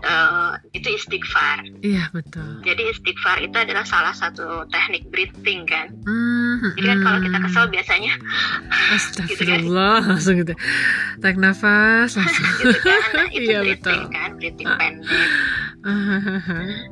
uh, 0.01 0.57
itu 0.73 0.87
istighfar 0.97 1.61
iya 1.85 2.09
betul 2.09 2.63
jadi 2.65 2.89
istighfar 2.89 3.37
itu 3.43 3.53
adalah 3.53 3.85
salah 3.85 4.15
satu 4.15 4.65
teknik 4.73 5.05
breathing 5.13 5.67
kan 5.69 5.93
uh-huh. 5.93 6.38
Jadi 6.77 6.87
kan 6.95 6.99
kalau 7.03 7.19
kita 7.23 7.37
kesel 7.47 7.65
biasanya 7.71 8.13
Astagfirullah 8.93 9.95
gitu 9.99 10.05
kan. 10.05 10.09
langsung 10.09 10.35
gitu 10.39 10.53
tarik 11.23 11.37
nafas 11.39 12.09
langsung 12.19 12.45
gitu 12.59 12.77
kan 12.83 13.01
nah, 13.15 13.27
itu 13.31 13.49
iya, 13.49 13.59
breathing 13.63 14.01
betul. 14.03 14.15
kan 14.15 14.29
breathing 14.37 14.69
pendek 14.75 15.29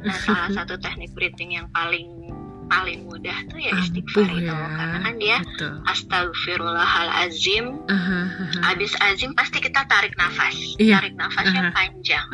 nah 0.03 0.17
salah 0.23 0.49
satu 0.53 0.75
teknik 0.79 1.11
breathing 1.13 1.55
yang 1.59 1.67
paling 1.75 2.27
paling 2.67 3.07
mudah 3.07 3.37
tuh 3.47 3.59
ya 3.59 3.71
istighfar 3.79 4.27
itu 4.35 4.51
ya. 4.51 4.67
karena 4.75 4.97
kan 4.99 5.15
dia 5.17 5.37
Betul. 5.39 5.73
astagfirullahalazim 5.87 7.65
uh-huh, 7.87 8.11
uh-huh. 8.11 8.71
abis 8.75 8.91
azim 8.99 9.31
pasti 9.33 9.63
kita 9.63 9.87
tarik 9.87 10.13
nafas 10.19 10.55
iya. 10.77 10.99
tarik 10.99 11.15
nafasnya 11.15 11.71
uh-huh. 11.71 11.73
panjang 11.75 12.27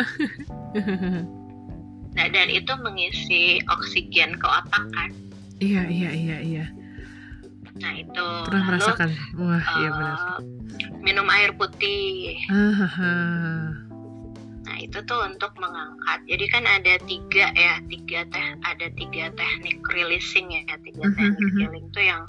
nah 2.18 2.26
dan 2.30 2.48
itu 2.50 2.74
mengisi 2.82 3.62
oksigen 3.70 4.38
ke 4.38 4.48
otak 4.50 4.86
kan 4.94 5.10
iya 5.62 5.86
iya 5.86 6.12
iya 6.14 6.38
iya 6.42 6.66
nah 7.74 7.94
itu 7.98 8.26
pernah 8.46 8.64
merasakan 8.70 9.10
wah 9.38 9.58
uh, 9.58 9.78
iya 9.82 9.90
benar 9.90 10.18
eh, 10.18 10.40
minum 11.02 11.28
air 11.30 11.52
putih 11.58 12.38
uh-huh 12.50 13.84
Nah 14.64 14.80
itu 14.80 14.98
tuh 15.04 15.20
untuk 15.28 15.52
mengangkat. 15.60 16.24
Jadi 16.26 16.46
kan 16.50 16.64
ada 16.64 16.94
tiga 17.04 17.52
ya, 17.54 17.84
tiga 17.92 18.26
teh, 18.32 18.48
ada 18.64 18.88
tiga 18.96 19.30
teknik 19.36 19.84
releasing 19.92 20.50
ya, 20.50 20.64
tiga 20.82 21.12
mhm, 21.12 21.16
teknik 21.20 21.52
mhm. 21.52 21.60
healing 21.60 21.86
tuh 21.92 22.04
yang 22.04 22.24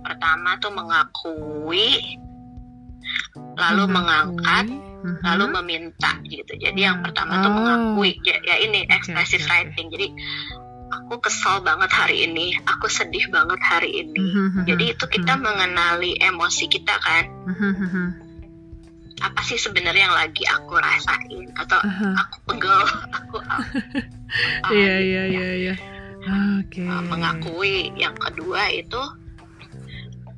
pertama 0.00 0.56
tuh 0.58 0.72
mengakui, 0.72 2.18
lalu 3.60 3.84
mengangkat, 3.86 4.66
uh-huh. 4.72 5.20
lalu 5.30 5.44
meminta 5.60 6.16
gitu. 6.24 6.58
Jadi 6.58 6.80
yang 6.80 7.04
pertama 7.04 7.38
oh. 7.38 7.42
tuh 7.44 7.52
mengakui, 7.52 8.18
ya, 8.24 8.34
ya 8.42 8.56
ini 8.64 8.88
expressive 8.88 9.44
okay, 9.44 9.46
okay, 9.46 9.68
writing. 9.68 9.86
Jadi 9.92 10.06
aku 10.92 11.18
kesel 11.22 11.62
banget 11.62 11.90
hari 11.92 12.26
ini, 12.26 12.54
aku 12.66 12.86
sedih 12.86 13.26
banget 13.30 13.60
hari 13.62 14.06
ini. 14.06 14.18
Uh-huh. 14.18 14.64
Jadi 14.66 14.84
itu 14.94 15.04
kita 15.06 15.34
uh-huh. 15.36 15.44
mengenali 15.44 16.18
emosi 16.18 16.64
kita 16.70 16.94
kan. 16.98 17.24
Apa 19.16 19.40
sih 19.40 19.56
sebenarnya 19.56 20.12
yang 20.12 20.16
lagi 20.16 20.44
aku 20.44 20.76
rasain 20.76 21.48
atau 21.56 21.80
uh-huh. 21.80 22.14
aku 22.20 22.36
pegel 22.52 22.80
aku 23.18 23.36
iya 24.76 24.96
iya 25.00 25.22
gitu 25.26 25.40
ya. 25.40 25.40
iya 25.40 25.50
iya 25.56 25.74
oke 26.60 26.82
uh, 26.84 27.02
mengakui 27.06 27.94
yang 27.96 28.16
kedua 28.18 28.68
itu 28.74 29.00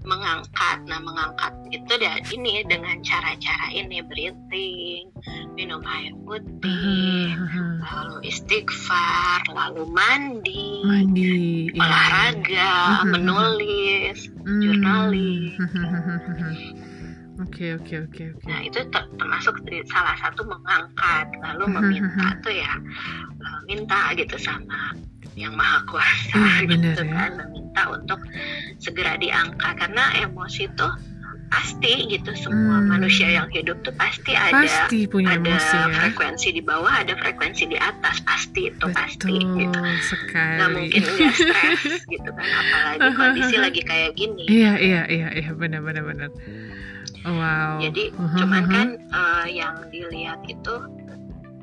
mengangkat 0.07 0.79
nah 0.87 1.01
mengangkat 1.03 1.53
itu 1.75 1.93
dan 1.99 2.23
ini 2.31 2.63
dengan 2.67 2.97
cara-cara 3.03 3.67
ini 3.75 3.99
breathing 4.07 5.11
minum 5.59 5.83
air 5.85 6.15
putih 6.23 7.35
uh-huh. 7.35 7.83
lalu 7.83 8.17
istighfar 8.31 9.43
lalu 9.51 9.85
mandi 9.91 10.83
mandi 10.87 11.69
iya. 11.75 11.83
olahraga 11.83 12.73
uh-huh. 12.75 13.05
menulis 13.11 14.19
uh-huh. 14.31 14.61
journaling 14.63 15.57
Oke 17.39 17.71
oke 17.79 18.11
oke 18.11 18.23
oke. 18.35 18.51
Nah 18.51 18.67
itu 18.67 18.83
ter 18.91 19.03
termasuk 19.15 19.63
salah 19.87 20.19
satu 20.19 20.43
mengangkat 20.43 21.31
lalu 21.39 21.71
meminta 21.71 22.35
tuh 22.43 22.51
ya 22.51 22.75
uh, 23.39 23.61
minta 23.71 24.11
gitu 24.19 24.35
sama 24.43 24.91
yang 25.39 25.55
maha 25.55 25.87
kuasa 25.87 26.35
uh, 26.35 26.59
gitu 26.67 27.03
ya. 27.07 27.15
kan 27.15 27.31
meminta 27.39 27.83
untuk 27.95 28.21
segera 28.83 29.15
diangkat 29.15 29.75
karena 29.79 30.05
emosi 30.27 30.67
tuh 30.75 30.91
pasti 31.49 32.13
gitu 32.13 32.31
semua 32.37 32.81
hmm. 32.81 32.89
manusia 32.93 33.29
yang 33.41 33.49
hidup 33.49 33.81
tuh 33.81 33.93
pasti 33.97 34.37
ada 34.37 34.53
pasti 34.53 35.09
punya 35.09 35.41
ada 35.41 35.49
emosi, 35.49 35.77
ya? 35.77 35.89
frekuensi 35.97 36.49
di 36.53 36.63
bawah 36.63 36.93
ada 36.93 37.17
frekuensi 37.17 37.65
di 37.73 37.79
atas 37.81 38.21
pasti 38.23 38.69
itu 38.69 38.85
Betul 38.85 38.93
pasti 38.93 39.35
gitu 39.41 39.81
sekali. 40.05 40.57
nggak 40.61 40.71
mungkin 40.77 41.01
nggak 41.09 41.35
stres 41.35 41.83
gitu 42.13 42.31
kan 42.37 42.49
apalagi 42.53 43.09
kondisi 43.17 43.57
lagi 43.65 43.81
kayak 43.81 44.13
gini 44.13 44.45
iya 44.45 44.73
iya 44.77 45.03
iya 45.09 45.29
iya 45.33 45.51
benar 45.57 45.81
benar 45.81 46.05
benar 46.05 46.29
wow. 47.25 47.81
jadi 47.81 48.05
uh-huh. 48.13 48.39
cuman 48.45 48.65
kan 48.69 48.89
uh, 49.09 49.47
yang 49.49 49.77
dilihat 49.89 50.45
itu 50.45 50.75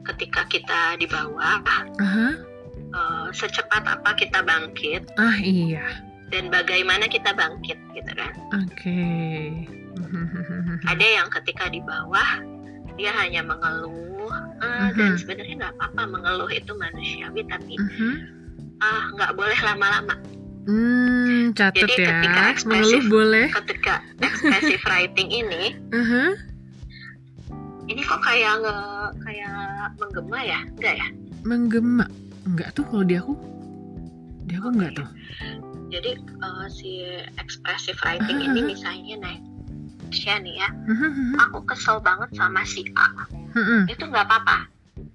ketika 0.06 0.42
kita 0.50 0.98
di 0.98 1.06
bawah 1.10 1.62
Aha. 2.02 2.55
Uh, 2.96 3.28
secepat 3.30 3.84
apa 3.84 4.16
kita 4.16 4.40
bangkit 4.42 5.04
Ah 5.16 5.36
iya. 5.38 5.84
dan 6.28 6.48
bagaimana 6.48 7.06
kita 7.06 7.30
bangkit 7.32 7.76
gitu 7.94 8.12
kan 8.12 8.34
Oke. 8.58 9.04
ada 10.86 11.06
yang 11.06 11.28
ketika 11.30 11.68
di 11.68 11.80
bawah 11.80 12.40
dia 12.96 13.12
hanya 13.14 13.44
mengeluh 13.44 14.32
eh, 14.58 14.90
dan 14.94 15.14
Mhm. 15.14 15.18
sebenarnya 15.18 15.54
nggak 15.58 15.74
apa-apa 15.76 16.02
mengeluh 16.10 16.50
itu 16.50 16.72
manusiawi 16.74 17.44
tapi 17.46 17.76
ah 18.80 19.12
nggak 19.12 19.32
boleh 19.34 19.60
lama-lama 19.62 20.16
Hmm, 20.66 21.54
catat 21.54 21.86
Jadi 21.86 21.94
ketika 22.02 22.26
ya. 22.42 22.50
ekspresif- 22.50 23.06
Mengeluh 23.06 23.06
boleh. 23.08 23.48
ketika 23.54 23.94
expressive 24.18 24.82
writing 24.90 25.30
ini 25.30 25.78
Aha. 25.94 26.26
ini 27.86 28.02
kok 28.02 28.18
kayak 28.20 28.54
nge 28.60 28.76
kayak 29.22 29.54
menggema 29.96 30.40
ya 30.42 30.60
enggak 30.66 30.96
ya 30.98 31.08
Menggema. 31.46 32.06
Enggak 32.46 32.70
tuh 32.72 32.86
kalau 32.86 33.02
di 33.02 33.16
aku. 33.16 33.34
Di 34.46 34.54
aku 34.56 34.68
enggak 34.72 34.94
tuh. 34.96 35.10
jadi 35.86 36.18
eh, 36.18 36.68
si 36.68 37.06
expressive 37.36 37.96
writing 38.02 38.42
ini 38.42 38.60
misalnya 38.68 39.22
naik 39.22 39.42
Sya 40.08 40.38
nih 40.38 40.58
ya 40.58 40.70
Mhm. 40.84 41.38
aku 41.40 41.62
kesel 41.64 41.98
banget 42.00 42.34
sama 42.34 42.62
si 42.64 42.82
A 42.96 43.06
itu 43.86 44.04
nggak 44.04 44.26
apa-apa 44.26 44.66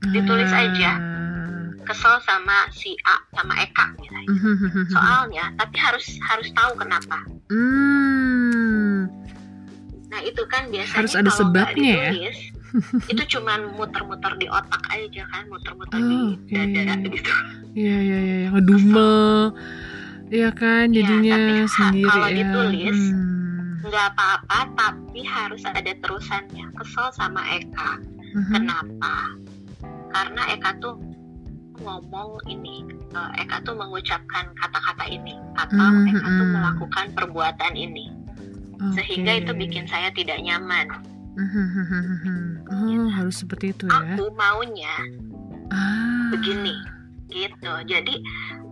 Ditulis 0.08 0.48
aja. 0.48 0.94
Ah. 0.94 1.68
kesel 1.82 2.16
sama 2.22 2.70
si 2.70 2.94
A 3.02 3.18
sama 3.30 3.60
Eka 3.60 3.92
misalnya 3.94 4.30
soalnya 4.88 5.44
tapi 5.56 5.76
harus 5.76 6.06
harus 6.22 6.48
tahu 6.50 6.72
kenapa 6.76 7.18
Hmm. 7.50 9.10
nah 10.06 10.20
itu 10.22 10.42
kan 10.46 10.70
biasanya 10.70 10.96
Harus 10.96 11.12
ada 11.12 11.28
kalau 11.28 11.50
nggak 11.50 11.66
sebabnya 11.66 11.94
ya? 12.14 12.30
Itu 13.04 13.22
cuman 13.30 13.72
muter-muter 13.72 14.32
di 14.36 14.46
otak 14.46 14.82
aja 14.88 15.22
kan 15.26 15.44
muter-muter 15.46 15.96
Oh, 15.96 16.06
di 16.06 16.18
oke. 16.36 16.54
dada 16.70 16.94
gitu 17.04 17.32
Iya 17.72 17.96
iya 17.98 18.18
iya 18.18 18.36
iya. 18.36 18.48
ngedumel. 18.50 19.54
Iya 20.28 20.50
kan 20.52 20.86
Iya, 20.88 20.94
jadinya 20.96 21.34
tapi 21.36 21.52
ha- 21.56 21.66
sendiri 21.68 22.06
kalau 22.06 22.28
ya. 22.28 22.36
ditulis, 22.36 22.98
Hmm. 23.10 23.82
nggak 23.82 24.06
apa-apa 24.08 24.58
tapi 24.72 25.20
harus 25.22 25.62
ada 25.64 25.92
terusannya 25.92 26.66
kesel 26.72 27.06
sama 27.10 27.42
Eka 27.52 27.98
Mhm. 28.30 28.52
kenapa 28.52 29.14
karena 30.08 30.42
Eka 30.50 30.70
tuh 30.78 30.94
ngomong 31.76 32.38
ini 32.44 32.86
eh, 33.10 33.30
Eka 33.38 33.58
tuh 33.60 33.74
mengucapkan 33.74 34.46
kata-kata 34.54 35.04
ini 35.04 35.34
atau 35.56 35.74
Hmm, 35.80 36.06
Eka 36.06 36.22
tuh 36.22 36.44
hmm. 36.44 36.54
melakukan 36.54 37.06
perbuatan 37.12 37.74
ini 37.74 38.06
sehingga 38.92 39.32
Oke. 39.32 39.40
itu 39.40 39.52
bikin 39.56 39.84
saya 39.84 40.08
tidak 40.10 40.38
nyaman 40.38 40.86
Mhm. 42.70 42.86
Oh 42.96 43.08
harus 43.10 43.36
seperti 43.36 43.74
itu 43.74 43.84
ya. 43.84 44.14
aku 44.14 44.30
maunya 44.32 44.94
Ah. 45.68 46.30
begini 46.30 46.74
gitu 47.26 47.72
jadi 47.84 48.14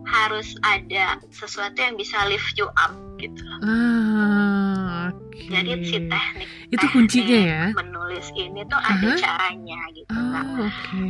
harus 0.04 0.54
ada 0.62 1.20
sesuatu 1.28 1.76
yang 1.76 1.94
bisa 1.94 2.26
lift 2.26 2.54
you 2.54 2.66
up 2.76 2.90
gitu 3.16 3.42
Ah, 3.60 5.10
oke. 5.10 5.42
jadi 5.44 5.72
si 5.80 5.98
teknik 6.00 6.48
Itu 6.68 6.86
kuncinya 6.88 7.38
ya. 7.38 7.64
menulis 7.72 8.30
ini 8.32 8.62
tuh 8.64 8.78
ada 8.78 9.08
caranya 9.14 9.78
gitu 9.92 10.10
nggak 10.10 10.46
Oh, 10.48 10.64
oke. 10.64 11.06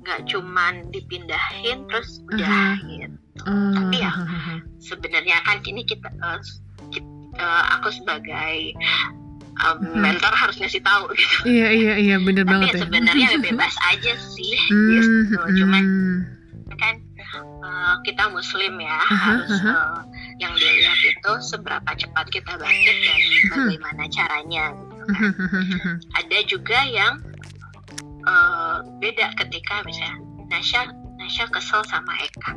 nggak 0.00 0.20
cuman 0.26 0.74
dipindahin 0.88 1.78
terus 1.86 2.22
udah 2.28 2.78
gitu 2.80 3.14
Ah, 3.44 3.68
Tapi 3.76 4.00
ya, 4.00 4.10
sebenarnya 4.80 5.38
kan 5.44 5.60
ini 5.62 5.84
kita, 5.84 6.08
eh, 6.08 6.40
ki- 6.88 7.04
eh, 7.36 7.64
aku 7.70 7.92
sebagai 7.92 8.72
um, 9.58 9.76
Mhm. 9.78 9.98
mentor 9.98 10.32
harus 10.32 10.56
ngasih 10.56 10.80
tahu 10.80 11.08
gitu 11.12 11.36
Iya 11.46 11.68
iya 11.70 11.94
iya 11.96 12.16
bener 12.18 12.42
tapi 12.42 12.52
banget 12.52 12.68
ya 12.68 12.74
ya. 12.74 12.82
sebenarnya 12.84 13.28
bebas 13.40 13.74
aja 13.86 14.12
sih 14.18 14.54
Hmm, 14.70 14.88
gitu 14.92 15.40
cuman 15.56 15.82
hmm. 15.82 16.18
kan 16.76 16.94
eh, 17.16 17.94
kita 18.02 18.24
muslim 18.28 18.76
ya 18.76 18.98
Aha, 19.02 19.16
harus 19.32 19.52
aha. 19.56 19.72
eh, 19.72 20.00
yang 20.38 20.52
dilihat 20.52 21.00
itu 21.00 21.32
seberapa 21.40 21.90
cepat 21.90 22.26
kita 22.28 22.52
bangkit 22.54 22.96
dan 22.98 23.16
Hmm. 23.16 23.48
bagaimana 23.52 24.02
caranya 24.08 24.64
gitu 24.70 24.94
kan. 25.06 25.96
ada 26.14 26.38
juga 26.44 26.78
yang 26.84 27.14
eh, 28.22 28.76
beda 28.98 29.26
ketika 29.36 29.80
misalnya 29.82 30.18
Nasya 30.46 30.80
Nasya 31.16 31.44
kesel 31.48 31.80
sama 31.84 32.12
Eka 32.20 32.52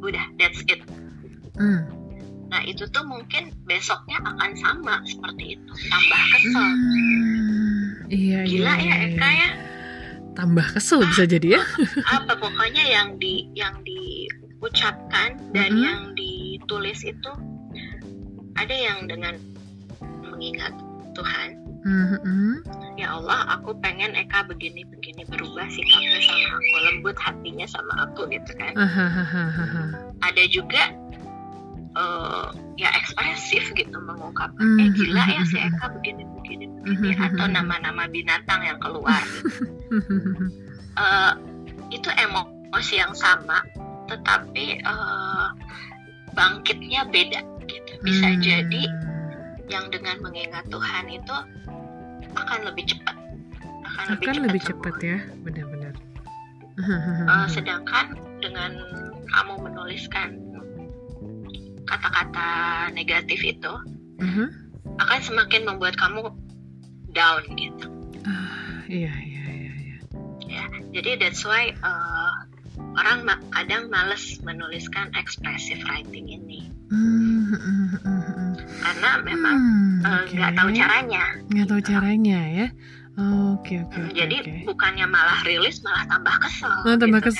udah 0.00 0.24
that's 0.36 0.64
it 0.66 0.80
Hmm. 1.52 1.84
Nah 2.50 2.60
itu 2.60 2.82
tuh 2.84 3.02
mungkin 3.02 3.54
besoknya 3.62 4.18
akan 4.20 4.50
sama 4.54 4.98
seperti 5.04 5.54
itu 5.54 5.72
tambah 5.86 6.22
kesel 6.28 6.68
Hmm, 6.70 8.10
Iya 8.10 8.40
iya. 8.42 8.44
gila 8.44 8.74
ya 8.74 8.82
iya, 8.82 8.94
Eka 9.08 9.28
iya. 9.28 9.38
ya 9.40 9.50
Tambah 10.30 10.66
kesel 10.72 11.00
bisa 11.04 11.24
jadi 11.24 11.58
ya. 11.58 11.62
apa 12.08 12.32
pokoknya 12.34 12.84
yang 12.84 13.08
di 13.16 13.46
yang 13.52 13.78
diucapkan 13.82 15.38
dan 15.50 15.70
Mhm. 15.70 15.80
yang 15.80 16.00
ditulis 16.12 17.00
itu 17.02 17.32
ada 18.54 18.72
yang 18.72 19.04
dengan 19.04 19.34
mengingat 20.22 20.74
Tuhan 21.12 21.50
Mhm. 21.80 22.66
ya 22.94 23.10
Allah 23.10 23.46
aku 23.52 23.72
pengen 23.78 24.12
Eka 24.12 24.44
begini 24.44 24.84
begini 24.84 25.22
berubah 25.24 25.64
sikapnya 25.66 26.18
sama 26.20 26.48
aku 26.52 26.76
lembut 26.84 27.16
hatinya 27.16 27.66
sama 27.66 27.94
aku 28.04 28.20
gitu 28.28 28.52
kan 28.54 28.74
Ahahaha. 28.74 29.84
ada 30.20 30.44
juga 30.46 30.92
eh, 31.92 32.46
ya 32.76 32.88
ekspresif 32.94 33.72
gitu 33.72 33.96
mengungkapkan 33.96 34.62
Mhm. 34.62 34.78
eh 34.78 34.88
gila 34.92 35.24
ya 35.26 35.42
si 35.44 35.58
Eka 35.58 35.86
begini 35.92 36.22
begini 36.34 36.64
begini 36.80 37.12
Mhm. 37.12 37.26
atau 37.26 37.46
nama-nama 37.46 38.06
binatang 38.06 38.62
yang 38.62 38.78
keluar 38.78 39.22
Eh, 40.92 41.32
itu 41.90 42.10
emosi 42.12 42.94
yang 42.96 43.10
sama 43.12 43.62
tetapi 44.06 44.78
eh, 44.78 45.46
bangkitnya 46.30 47.06
beda 47.06 47.40
gitu 47.64 47.92
bisa 48.00 48.26
Hmm. 48.28 48.38
jadi 48.38 48.82
yang 49.66 49.86
dengan 49.88 50.18
mengingat 50.20 50.66
Tuhan 50.66 51.06
itu 51.06 51.36
akan 52.32 52.58
lebih 52.64 52.84
cepat 52.88 53.16
akan, 53.82 54.04
akan 54.16 54.34
lebih 54.40 54.60
sembuh. 54.60 54.82
cepat 54.82 54.94
ya, 55.00 55.18
benar-benar. 55.40 55.94
Eh, 56.80 57.46
sedangkan 57.48 58.06
dengan 58.38 58.70
kamu 59.28 59.54
menuliskan 59.60 60.28
kata-kata 61.84 62.48
negatif 62.90 63.40
itu 63.42 63.72
Mhm. 64.16 64.46
akan 64.96 65.18
semakin 65.20 65.62
membuat 65.64 65.94
kamu 65.94 66.28
down 67.10 67.42
gitu 67.54 67.86
Ah, 68.22 68.84
Iya 68.86 69.12
iya 69.16 69.42
iya. 69.46 69.72
iya. 69.76 69.96
ya 70.42 70.64
jadi 70.92 71.10
that's 71.18 71.42
why 71.42 71.72
uh, 71.78 72.32
orang 72.92 73.22
ma- 73.22 73.42
kadang 73.50 73.86
males 73.86 74.20
menuliskan 74.40 75.08
expressive 75.14 75.80
writing 75.84 76.28
ini 76.28 76.68
Hmm, 76.86 77.46
hmm, 77.46 77.56
hmm, 77.56 77.86
hmm, 77.96 78.22
hmm. 78.26 78.52
karena 78.80 79.10
memang 79.22 79.56
Hmm, 79.56 80.02
uh, 80.02 80.10
oke. 80.20 80.32
nggak 80.32 80.52
tahu 80.52 80.68
caranya 80.72 81.24
Nggak 81.46 81.66
tahu 81.66 81.80
gitu. 81.80 81.88
caranya 81.88 82.40
ya. 82.50 82.66
Oke 83.52 83.74
oke 83.78 83.94
Hmm, 83.94 84.06
oke. 84.06 84.16
jadi 84.16 84.36
oke. 84.40 84.54
bukannya 84.66 85.06
malah 85.06 85.38
rilis 85.40 85.80
malah 85.80 86.02
tambah 86.04 86.34
kesel 86.40 86.72
Oh, 86.82 86.96
tambah 86.96 87.20
gitu 87.20 87.30
kan. 87.30 87.34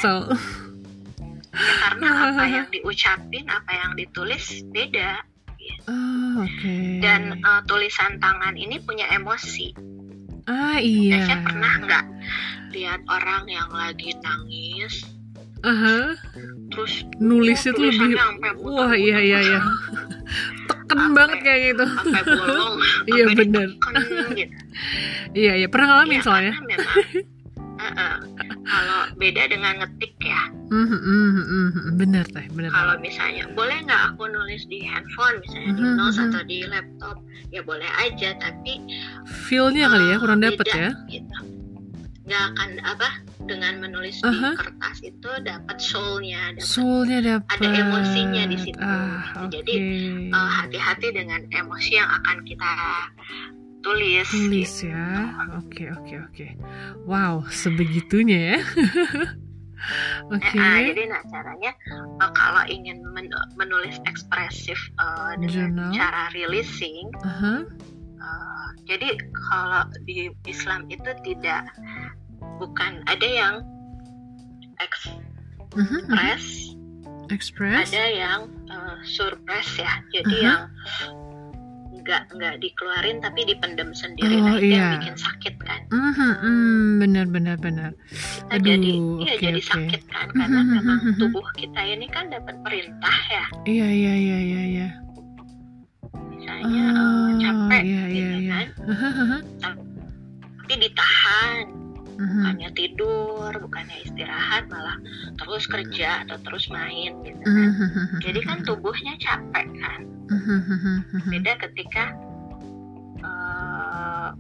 Ya, 1.50 1.72
karena 1.80 2.08
apa 2.26 2.44
yang 2.46 2.66
diucapin 2.68 3.44
apa 3.44 3.70
yang 3.72 3.90
ditulis 3.94 4.44
beda 4.66 5.26
Oh, 5.86 6.40
oke. 6.40 6.76
dan 6.98 7.36
uh, 7.38 7.60
tulisan 7.64 8.16
tangan 8.16 8.54
ini 8.54 8.78
punya 8.78 9.06
emosi 9.08 9.70
ah 10.46 10.76
iya. 10.76 11.22
Saya 11.22 11.38
pernah 11.42 11.72
nggak 11.78 12.04
lihat 12.70 13.00
orang 13.06 13.44
yang 13.46 13.68
lagi 13.68 14.16
nangis 14.16 15.04
Aha, 15.60 16.16
terus 16.70 17.04
nulisnya 17.16 17.70
tuh 17.70 17.84
lebih 17.84 18.16
Wah, 18.58 18.96
iya 18.96 19.20
iya 19.20 19.38
iya. 19.42 19.60
Teken 20.70 20.96
Sampai- 20.96 21.12
banget 21.12 21.38
kayak 21.44 21.60
gitu. 21.68 21.84
sampai 21.86 22.22
bolong 22.24 22.74
Iya, 23.10 23.24
ditekan 23.28 23.68
gitu. 23.68 24.54
Iya 25.36 25.52
iya, 25.56 25.66
pernah 25.68 25.86
ngalamin 25.92 26.16
Iya, 26.16 26.24
soalnya. 26.24 26.54
karena 26.56 26.66
memang 26.72 26.96
uh-uh. 27.80 28.14
kalau 28.62 29.00
beda 29.16 29.42
dengan 29.48 29.80
ngetik 29.80 30.12
ya 30.20 30.42
Mhm, 30.70 30.86
mhm, 30.86 31.42
mhm. 31.42 31.98
Bener 31.98 32.22
teh, 32.30 32.46
bener. 32.54 32.70
kalau 32.70 32.94
misalnya 33.02 33.42
boleh 33.58 33.74
nggak 33.82 34.14
aku 34.14 34.30
nulis 34.30 34.62
di 34.70 34.86
handphone 34.86 35.42
misalnya 35.42 35.72
di 35.74 35.82
notes 35.82 36.14
atau 36.16 36.42
di 36.46 36.62
laptop 36.62 37.16
ya 37.50 37.58
boleh 37.66 37.90
aja 37.98 38.38
tapi 38.38 38.78
Feel-nya 39.26 39.90
kali 39.90 40.14
ya 40.14 40.16
uh, 40.16 40.20
kurang 40.22 40.38
dapet 40.38 40.62
beda, 40.62 40.78
ya. 40.78 40.90
gitu. 41.10 41.36
nggak 42.30 42.42
akan 42.54 42.70
apa 42.86 43.08
dengan 43.50 43.82
menulis 43.82 44.22
di 44.22 44.30
kertas 44.54 45.02
itu 45.02 45.30
dapat 45.42 45.76
soulnya 45.82 46.54
dapat 46.54 46.62
Soulnya 46.62 47.18
dapet. 47.18 47.50
ada 47.58 47.68
emosinya 47.74 48.44
di 48.46 48.56
situ. 48.62 48.78
Ah. 48.78 49.50
Jadi, 49.50 49.74
uh, 50.30 50.50
hati-hati 50.62 51.10
dengan 51.10 51.42
emosi 51.50 51.98
yang 51.98 52.06
akan 52.06 52.46
kita 52.46 52.70
tulis. 53.80 54.26
Tulis 54.28 54.72
ya. 54.82 55.34
Oke, 55.56 55.88
oke, 55.90 56.14
oke. 56.28 56.46
Wow, 57.04 57.44
sebegitunya 57.48 58.54
ya. 58.54 58.58
Oke. 60.28 60.44
Eh, 60.44 60.60
ah, 60.60 60.76
jadi 60.84 61.08
nah 61.08 61.24
caranya 61.32 61.72
uh, 62.20 62.28
kalau 62.36 62.68
ingin 62.68 63.00
men- 63.16 63.32
menulis 63.56 63.96
ekspresif 64.04 64.76
uh, 65.00 65.32
dengan 65.40 65.72
Journal. 65.72 65.90
cara 65.96 66.28
releasing, 66.36 67.08
Aha. 67.24 67.64
uh, 68.20 68.68
jadi 68.84 69.16
kalau 69.32 69.88
di 70.04 70.28
Islam 70.44 70.84
itu 70.92 71.08
tidak 71.24 71.64
bukan 72.60 73.00
ada 73.08 73.24
yang 73.24 73.54
Mhm, 75.70 75.80
mhm. 75.80 76.12
express 76.12 76.44
Express. 77.32 77.88
ada 77.88 78.04
yang 78.10 78.40
uh, 78.68 79.00
surprise 79.00 79.72
ya 79.80 79.92
jadi 80.12 80.36
Aha. 80.36 80.44
yang 80.44 80.62
nggak 82.10 82.22
nggak 82.34 82.54
dikeluarin 82.58 83.22
tapi 83.22 83.46
dipendam 83.46 83.94
sendiri 83.94 84.34
Oh, 84.34 84.42
nah 84.42 84.58
itu 84.58 84.66
yang 84.66 84.74
iya. 84.74 84.88
bikin 84.98 85.14
sakit 85.14 85.54
kan 85.62 85.80
Mhm, 85.90 86.10
mhm, 86.42 86.58
benar 86.98 87.26
benar 87.30 87.56
benar. 87.56 87.90
kita 87.94 88.50
Aduh, 88.50 88.66
jadi 88.66 88.90
iya 89.22 89.32
oke, 89.32 89.42
jadi 89.46 89.60
sakit 89.62 90.02
kan 90.10 90.26
karena 90.34 90.58
Mhm, 90.58 90.70
memang 90.74 90.98
mhm, 90.98 91.06
mhm. 91.06 91.20
tubuh 91.22 91.46
kita 91.54 91.80
ini 91.80 92.06
kan 92.10 92.26
dapat 92.26 92.58
perintah 92.60 93.16
ya 93.30 93.44
Iya 93.62 93.88
iya 93.88 94.12
iya 94.16 94.38
iya 94.40 94.62
iya. 94.66 94.88
misalnya 96.26 96.84
uh, 96.90 97.30
capek 97.38 97.82
iya 97.86 98.02
iya 98.04 98.10
gitu 98.10 98.38
iya. 98.42 98.50
kan 98.50 98.66
tapi 100.66 100.74
ditahan 100.76 101.64
Mhm, 102.20 102.36
bukannya 102.36 102.70
tidur 102.76 103.50
bukannya 103.64 103.96
istirahat 104.04 104.68
malah 104.68 104.98
terus 105.40 105.64
kerja 105.64 106.20
atau 106.26 106.36
terus 106.44 106.68
main 106.68 107.16
gitu 107.24 107.40
mhm, 107.40 107.48
kan 107.48 107.70
mhm, 107.72 108.18
jadi 108.20 108.40
kan 108.44 108.58
tubuhnya 108.60 109.14
capek 109.16 109.66
kan 109.80 110.00
mhm, 110.04 110.04
mhm, 110.04 110.12
mhm. 110.12 110.19
Beda 111.28 111.52
ketika 111.68 112.04
uh, 113.20 114.32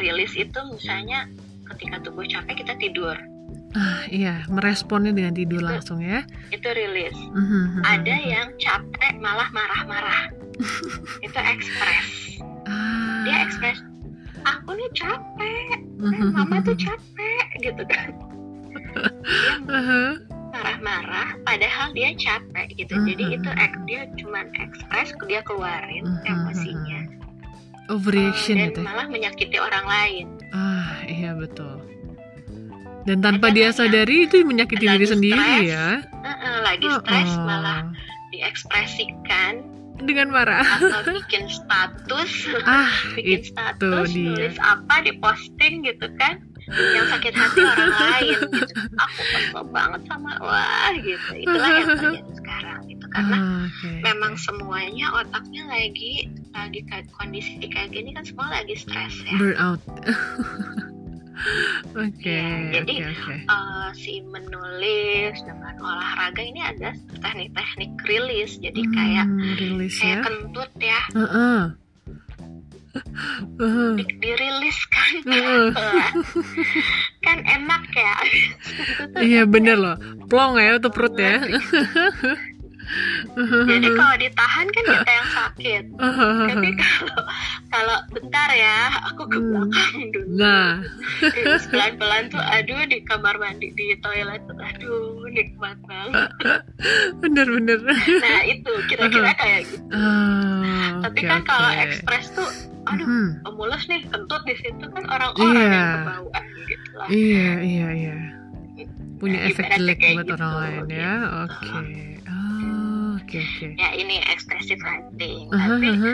rilis 0.00 0.32
itu 0.32 0.58
misalnya 0.72 1.28
ketika 1.76 2.00
tubuh 2.02 2.24
capek 2.24 2.64
kita 2.64 2.74
tidur. 2.80 3.16
Ah, 3.70 4.02
iya, 4.10 4.42
meresponnya 4.50 5.14
dengan 5.14 5.30
tidur 5.30 5.62
Itu- 5.62 5.68
langsung 5.70 5.98
ya. 6.02 6.26
itu 6.50 6.66
rilis 6.74 7.14
Mhm, 7.14 7.38
mhm, 7.78 7.82
ada 7.86 8.16
mhm. 8.18 8.26
yang 8.26 8.48
capek 8.58 9.12
malah 9.22 9.46
marah-marah. 9.54 10.22
Itu 11.26 11.38
ekspres. 11.38 12.08
Ah. 12.66 13.22
dia 13.26 13.36
ekspres 13.44 13.78
aku 14.40 14.72
nih 14.72 14.90
capek 14.96 15.76
eh, 16.00 16.30
mama 16.32 16.64
tuh 16.64 16.74
capek 16.74 17.46
gitu 17.60 17.82
kan. 17.84 18.08
Dia 19.68 20.16
Marah-marah 20.80 21.36
padahal 21.44 21.92
dia 21.92 22.08
capek 22.14 22.66
gitu 22.74 22.94
Mhm, 22.94 23.04
jadi 23.06 23.24
mhm, 23.26 23.36
itu 23.36 23.50
ek- 23.54 23.82
dia 23.84 24.00
cuman 24.16 24.46
ekspres 24.56 25.08
dia 25.22 25.40
keluarin 25.42 26.04
Mhm, 26.06 26.24
emosinya 26.26 27.00
Overreaction 27.90 28.56
Eh, 28.56 28.60
dan 28.62 28.68
gitu. 28.70 28.80
ya. 28.80 28.86
malah 28.86 29.06
menyakiti 29.06 29.56
orang 29.58 29.84
lain 29.84 30.26
Ah, 30.50 31.04
iya 31.04 31.30
betul. 31.32 31.78
Dan 33.02 33.20
tanpa 33.20 33.48
dia 33.48 33.70
sadari 33.70 34.24
itu 34.24 34.40
menyakiti 34.40 34.84
diri 34.84 35.04
sendiri 35.04 35.36
stres, 35.36 35.68
ya. 35.68 35.86
Heeh, 36.02 36.54
lagi 36.60 36.86
stres 36.86 37.30
Oh, 37.30 37.44
malah 37.44 37.80
diekspresikan 38.30 39.52
dengan 39.98 40.28
marah. 40.30 40.64
atau 40.64 41.00
bikin 41.18 41.44
status 41.46 42.30
Ah, 42.62 42.88
bikin 43.14 43.36
itu 43.38 43.48
status 43.50 44.08
dia. 44.08 44.26
nulis 44.26 44.56
apa 44.58 44.94
diposting 45.02 45.82
gitu 45.82 46.08
kan 46.16 46.40
yang 46.72 47.06
sakit 47.06 47.32
hati 47.32 47.60
orang 47.60 47.90
lain 47.90 48.38
gitu 48.48 48.72
aku 48.96 49.22
kesel 49.28 49.64
banget 49.68 50.00
sama 50.06 50.30
wah 50.38 50.92
gitu 50.96 51.30
itulah 51.34 51.68
yang 51.68 51.88
terjadi 51.90 52.32
sekarang 52.34 52.78
gitu 52.86 53.04
karena 53.08 53.36
Ah, 53.36 53.60
oke. 53.66 53.90
memang 54.00 54.32
semuanya 54.36 55.06
otaknya 55.14 55.62
lagi 55.66 56.14
lagi 56.50 56.80
kondisi 57.12 57.58
kayak 57.64 57.90
gini 57.90 58.10
kan 58.10 58.22
semua 58.22 58.48
lagi 58.50 58.74
stres 58.74 59.14
ya 59.24 59.34
burnout. 59.36 59.80
Oke, 61.90 62.28
Iya, 62.28 62.84
jadi, 62.84 62.94
oke, 63.00 63.10
oke. 63.16 63.34
Eh, 63.40 63.88
si 63.96 64.20
menulis 64.22 65.34
dengan 65.40 65.74
olahraga 65.80 66.38
ini 66.38 66.60
ada 66.60 66.92
teknik-teknik 67.16 67.90
rilis 68.04 68.60
jadi 68.60 68.82
kayak 68.86 69.26
Hmm, 69.26 69.56
rilis 69.56 69.96
kayak 69.96 70.20
ya. 70.20 70.22
kentut 70.22 70.70
ya 70.76 71.00
Heeh. 71.10 71.24
Heeh. 71.24 71.60
Di- 73.96 74.16
dirilis 74.18 74.78
kan? 74.90 75.12
Kan 77.20 77.38
enak 77.44 77.84
ya. 77.94 78.14
Iya 79.20 79.42
bener 79.46 79.76
loh, 79.76 79.96
plong 80.26 80.58
ya 80.58 80.78
tuh 80.78 80.90
perut 80.90 81.14
ya. 81.14 81.38
Jadi 83.64 83.88
kalau 83.96 84.14
ditahan 84.16 84.66
kan 84.66 84.84
kita 84.84 85.10
yang 85.12 85.28
sakit 85.30 85.82
tapi 86.44 86.68
kalau 86.82 87.20
kalau 87.68 87.96
bentar 88.10 88.50
ya 88.50 88.78
aku 89.06 89.22
ke 89.24 89.38
Hmm. 89.40 89.48
belakang 89.48 90.02
dulu 90.10 90.28
Nah, 90.32 90.72
terus 91.22 91.64
pelan-pelan 91.66 92.24
tuh 92.28 92.40
aduh 92.40 92.82
di 92.84 92.98
kamar 93.02 93.36
mandi 93.36 93.70
di 93.70 93.94
toilet 93.98 94.42
tuh 94.44 94.56
aduh 94.56 95.00
nikmat 95.28 95.76
banget 95.82 96.30
bener-bener. 97.20 97.78
nah 98.20 98.40
itu 98.42 98.72
kira-kira 98.86 99.32
kayak 99.34 99.60
gitu 99.66 99.86
Ah, 99.92 101.00
tapi 101.00 101.18
oke, 101.18 101.28
kan 101.28 101.40
kalau 101.42 101.68
oke. 101.68 101.82
ekspres 101.82 102.26
tuh 102.32 102.48
aduh 102.82 103.06
Hmm, 103.06 103.28
mulus 103.50 103.84
nih 103.86 104.02
kentut 104.04 104.42
di 104.42 104.56
situ 104.56 104.84
kan 104.86 105.04
orang-orang 105.04 105.52
Iya. 105.52 105.68
yang 105.70 105.88
kebauan 105.96 106.44
gitu 106.64 106.90
lah 106.94 107.08
Iya, 107.08 107.50
iya, 107.60 107.88
iya. 107.92 108.16
Punya 109.16 109.36
Nah, 109.38 109.48
efek 109.52 109.66
jelek 109.74 109.98
buat 110.00 110.24
gitu, 110.24 110.32
orang 110.34 110.52
lain 110.54 110.84
ya. 110.88 111.12
gitu. 111.12 111.28
Oke. 111.36 111.68
Oh, 111.68 111.84
oke, 113.30 113.38
oke. 113.38 113.66
ya 113.78 113.88
ini 113.94 114.18
expressive 114.26 114.82
writing 114.82 115.46
Aha, 115.54 115.78
tapi 115.78 115.86
aha, 115.94 116.12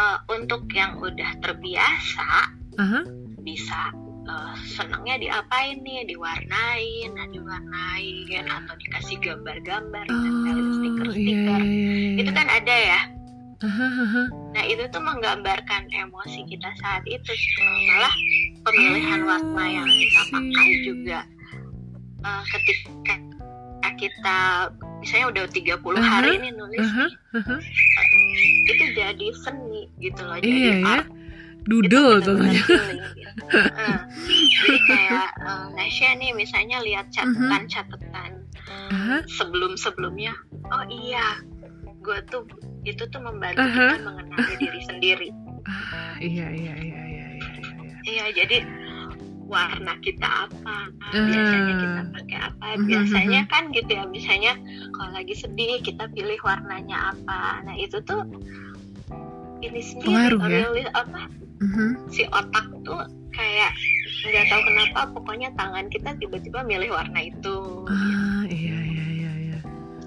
eh, 0.00 0.18
untuk 0.32 0.64
yang 0.72 0.96
udah 0.96 1.30
terbiasa 1.44 2.28
aha. 2.80 3.00
bisa 3.44 3.92
eh, 4.24 4.54
senangnya 4.64 5.20
diapain 5.20 5.84
nih? 5.84 6.08
Diwarnain 6.08 7.08
nah 7.12 7.26
diwarnain 7.28 8.44
atau 8.48 8.74
dikasih 8.80 9.16
gambar-gambar 9.20 10.04
Oh, 10.08 10.16
iya, 10.24 10.60
stiker-stiker. 10.72 11.60
iya, 11.60 11.92
iya. 12.16 12.20
itu 12.24 12.30
kan 12.32 12.48
ada 12.48 12.76
ya? 12.76 13.00
Nah 14.54 14.64
itu 14.70 14.86
tuh 14.94 15.02
menggambarkan 15.02 15.90
emosi 15.90 16.46
kita 16.46 16.70
saat 16.78 17.02
itu 17.10 17.32
malah 17.90 18.14
pemilihan 18.62 19.26
warna 19.26 19.64
yang 19.66 19.88
kita 19.90 20.20
pakai 20.30 20.68
juga 20.86 21.18
eh, 22.22 22.42
ketika 22.54 23.14
kita 23.98 24.70
misalnya 24.98 25.26
udah 25.28 25.44
30 25.46 25.78
Aha, 25.94 26.02
hari 26.02 26.30
ini 26.36 26.48
nulis 26.50 26.82
nih, 26.82 27.12
aha. 27.32 27.56
itu 28.66 28.84
jadi 28.92 29.26
seni 29.36 29.80
gitu 29.96 30.20
loh 30.20 30.36
Iya 30.36 30.42
jadi 30.42 30.60
ya. 30.60 30.76
art 30.88 31.08
Doodle 31.64 31.84
itu 31.84 31.92
benar-benar 31.92 32.24
contohnya. 32.24 32.62
feeling 32.64 33.02
gitu. 33.12 33.42
Heeh. 33.46 33.96
jadi 34.56 34.78
kayak 34.84 35.28
uh, 35.38 35.66
Nasya 35.72 36.10
nih 36.16 36.30
misalnya 36.32 36.78
lihat 36.80 37.06
Mhm. 37.06 37.14
catatan-catatan 37.14 38.30
Aha. 38.88 39.16
sebelum-sebelumnya 39.28 40.32
oh 40.66 40.84
iya 40.88 41.38
gue 41.98 42.18
tuh 42.26 42.42
itu 42.82 43.04
tuh 43.04 43.20
membantu 43.20 43.60
Aha. 43.60 43.92
kita 43.92 44.00
mengenali 44.02 44.54
diri 44.56 44.80
sendiri 44.82 45.28
iya, 46.18 46.48
iya, 46.48 46.74
iya, 46.74 46.74
iya, 46.74 47.00
iya, 47.04 47.26
iya, 47.36 47.54
iya. 47.76 47.96
iya 48.02 48.24
jadi 48.34 48.56
warna 49.48 49.96
kita 49.98 50.28
apa 50.44 50.76
biasanya 51.00 51.72
kita 51.74 52.00
pakai 52.12 52.38
apa 52.38 52.66
Mhm, 52.70 52.84
biasanya 52.84 53.40
kan 53.48 53.62
gitu 53.70 53.90
ya 53.90 54.04
misalnya 54.06 54.52
kalau 54.92 55.10
lagi 55.10 55.34
sedih 55.34 55.80
kita 55.80 56.04
pilih 56.08 56.36
warnanya 56.38 57.10
apa 57.10 57.40
nah 57.62 57.74
itu 57.74 57.96
tuh 58.02 58.28
ini 59.58 59.80
sendiri 59.80 60.06
Pengaruh 60.06 60.40
ya? 60.46 60.60
rilis 60.68 60.88
apa 60.92 61.20
Mhm. 61.58 61.88
si 62.08 62.22
otak 62.28 62.66
tuh 62.82 63.02
kayak 63.30 63.72
nggak 64.24 64.44
tahu 64.46 64.60
kenapa 64.62 65.00
pokoknya 65.10 65.48
tangan 65.54 65.88
kita 65.88 66.12
tiba-tiba 66.14 66.60
milih 66.62 66.90
warna 66.90 67.20
itu 67.20 67.56
Ah, 67.88 68.44
iya, 68.44 68.78
iya, 68.78 69.04
iya, 69.08 69.32
iya. 69.42 69.58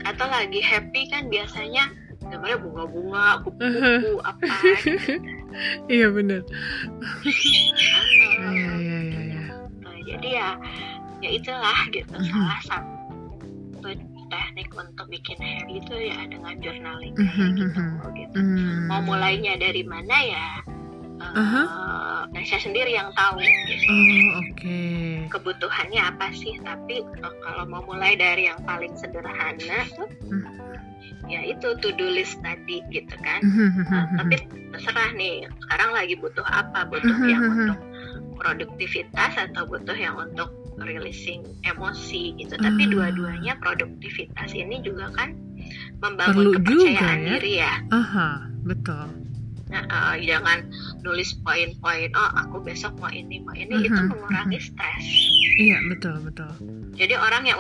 atau 0.04 0.26
lagi 0.26 0.60
happy 0.60 1.08
kan 1.08 1.28
biasanya 1.28 1.90
gambarnya 2.22 2.58
bunga-bunga 2.60 3.26
kupu-kupu 3.42 4.12
apa 4.22 4.46
gitu. 4.80 5.18
Iya 5.90 6.08
benar. 6.10 6.42
Iya, 7.22 8.00
iya, 8.48 8.72
iya. 8.78 8.91
Nah, 10.42 10.58
ya 10.58 10.58
ya 11.22 11.30
itulah 11.32 11.80
gitu 11.88 12.10
Mhm. 12.12 12.26
salah 12.28 12.62
satu 12.66 13.90
teknik 14.28 14.70
untuk 14.72 15.06
bikin 15.06 15.38
happy 15.38 15.78
itu 15.78 15.94
ya 16.02 16.18
dengan 16.26 16.56
journaling 16.58 17.14
Mhm, 17.14 17.28
kayak 17.28 17.52
gitu, 17.54 17.78
mhm. 17.78 18.14
gitu. 18.16 18.38
Hmm. 18.38 18.88
mau 18.88 19.02
mulainya 19.04 19.54
dari 19.56 19.84
mana 19.84 20.18
ya 20.18 20.48
eh, 21.22 21.38
Aha. 21.38 21.64
Nasya 22.28 22.58
sendiri 22.60 22.90
yang 22.92 23.12
tahu 23.12 23.38
gitu. 23.38 23.86
Oh, 23.86 24.42
oke. 24.42 24.80
kebutuhannya 25.30 26.02
apa 26.02 26.34
sih 26.34 26.58
tapi 26.60 27.04
eh, 27.04 27.34
kalau 27.40 27.64
mau 27.66 27.84
mulai 27.84 28.16
dari 28.16 28.48
yang 28.48 28.58
paling 28.64 28.96
sederhana 28.96 29.86
tuh 29.92 30.10
Hmm. 30.26 30.42
ya 31.28 31.44
itu 31.44 31.68
to 31.78 31.92
do 31.92 32.08
list 32.08 32.40
tadi 32.40 32.82
gitu 32.88 33.14
kan 33.20 33.44
Nah, 33.44 34.10
mhm, 34.10 34.18
tapi 34.18 34.36
terserah 34.72 35.12
nih 35.14 35.46
sekarang 35.62 35.92
lagi 35.92 36.16
butuh 36.16 36.44
apa 36.44 36.88
butuh 36.88 37.14
yang 37.22 37.46
untuk 37.46 37.78
produktivitas 38.42 39.38
atau 39.38 39.64
butuh 39.64 39.94
yang 39.94 40.18
untuk 40.18 40.50
releasing 40.76 41.46
emosi 41.62 42.34
gitu 42.36 42.58
tapi 42.58 42.84
Ah. 42.84 42.90
dua-duanya 42.90 43.54
produktivitas 43.56 44.50
ini 44.52 44.82
juga 44.82 45.14
kan 45.14 45.38
membangun 46.02 46.50
Perlu 46.50 46.52
kepercayaan 46.58 46.90
juga 46.90 47.06
ya. 47.22 47.32
diri 47.32 47.54
ya 47.56 47.74
Aha, 47.92 48.30
betul. 48.64 49.06
nah, 49.70 49.84
eh, 50.12 50.26
jangan 50.26 50.66
nulis 51.00 51.38
poin-poin 51.38 52.10
oh 52.12 52.32
aku 52.36 52.58
besok 52.60 52.98
mau 52.98 53.08
ini 53.08 53.40
mau 53.40 53.54
ini 53.54 53.72
itu 53.80 53.94
Mhm, 53.94 54.10
mengurangi 54.10 54.58
stres 54.60 55.06
Iya, 55.54 55.78
betul, 55.88 56.18
betul. 56.24 56.50
jadi 56.92 57.14
orang 57.16 57.46
yang 57.46 57.60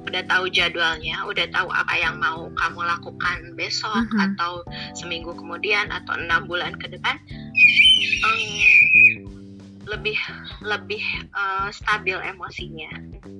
udah 0.00 0.22
tahu 0.26 0.48
jadwalnya 0.48 1.24
udah 1.24 1.46
tahu 1.48 1.68
apa 1.70 1.92
yang 1.94 2.16
mau 2.16 2.48
kamu 2.54 2.80
lakukan 2.82 3.38
besok 3.54 4.04
Mhm. 4.06 4.20
atau 4.28 4.64
seminggu 4.92 5.32
kemudian 5.32 5.88
atau 5.88 6.12
enam 6.14 6.44
bulan 6.44 6.72
ke 6.74 6.88
depan 6.88 7.16
em, 8.20 8.40
lebih 9.88 10.18
lebih 10.60 11.02
uh, 11.32 11.68
stabil 11.72 12.16
emosinya. 12.20 12.90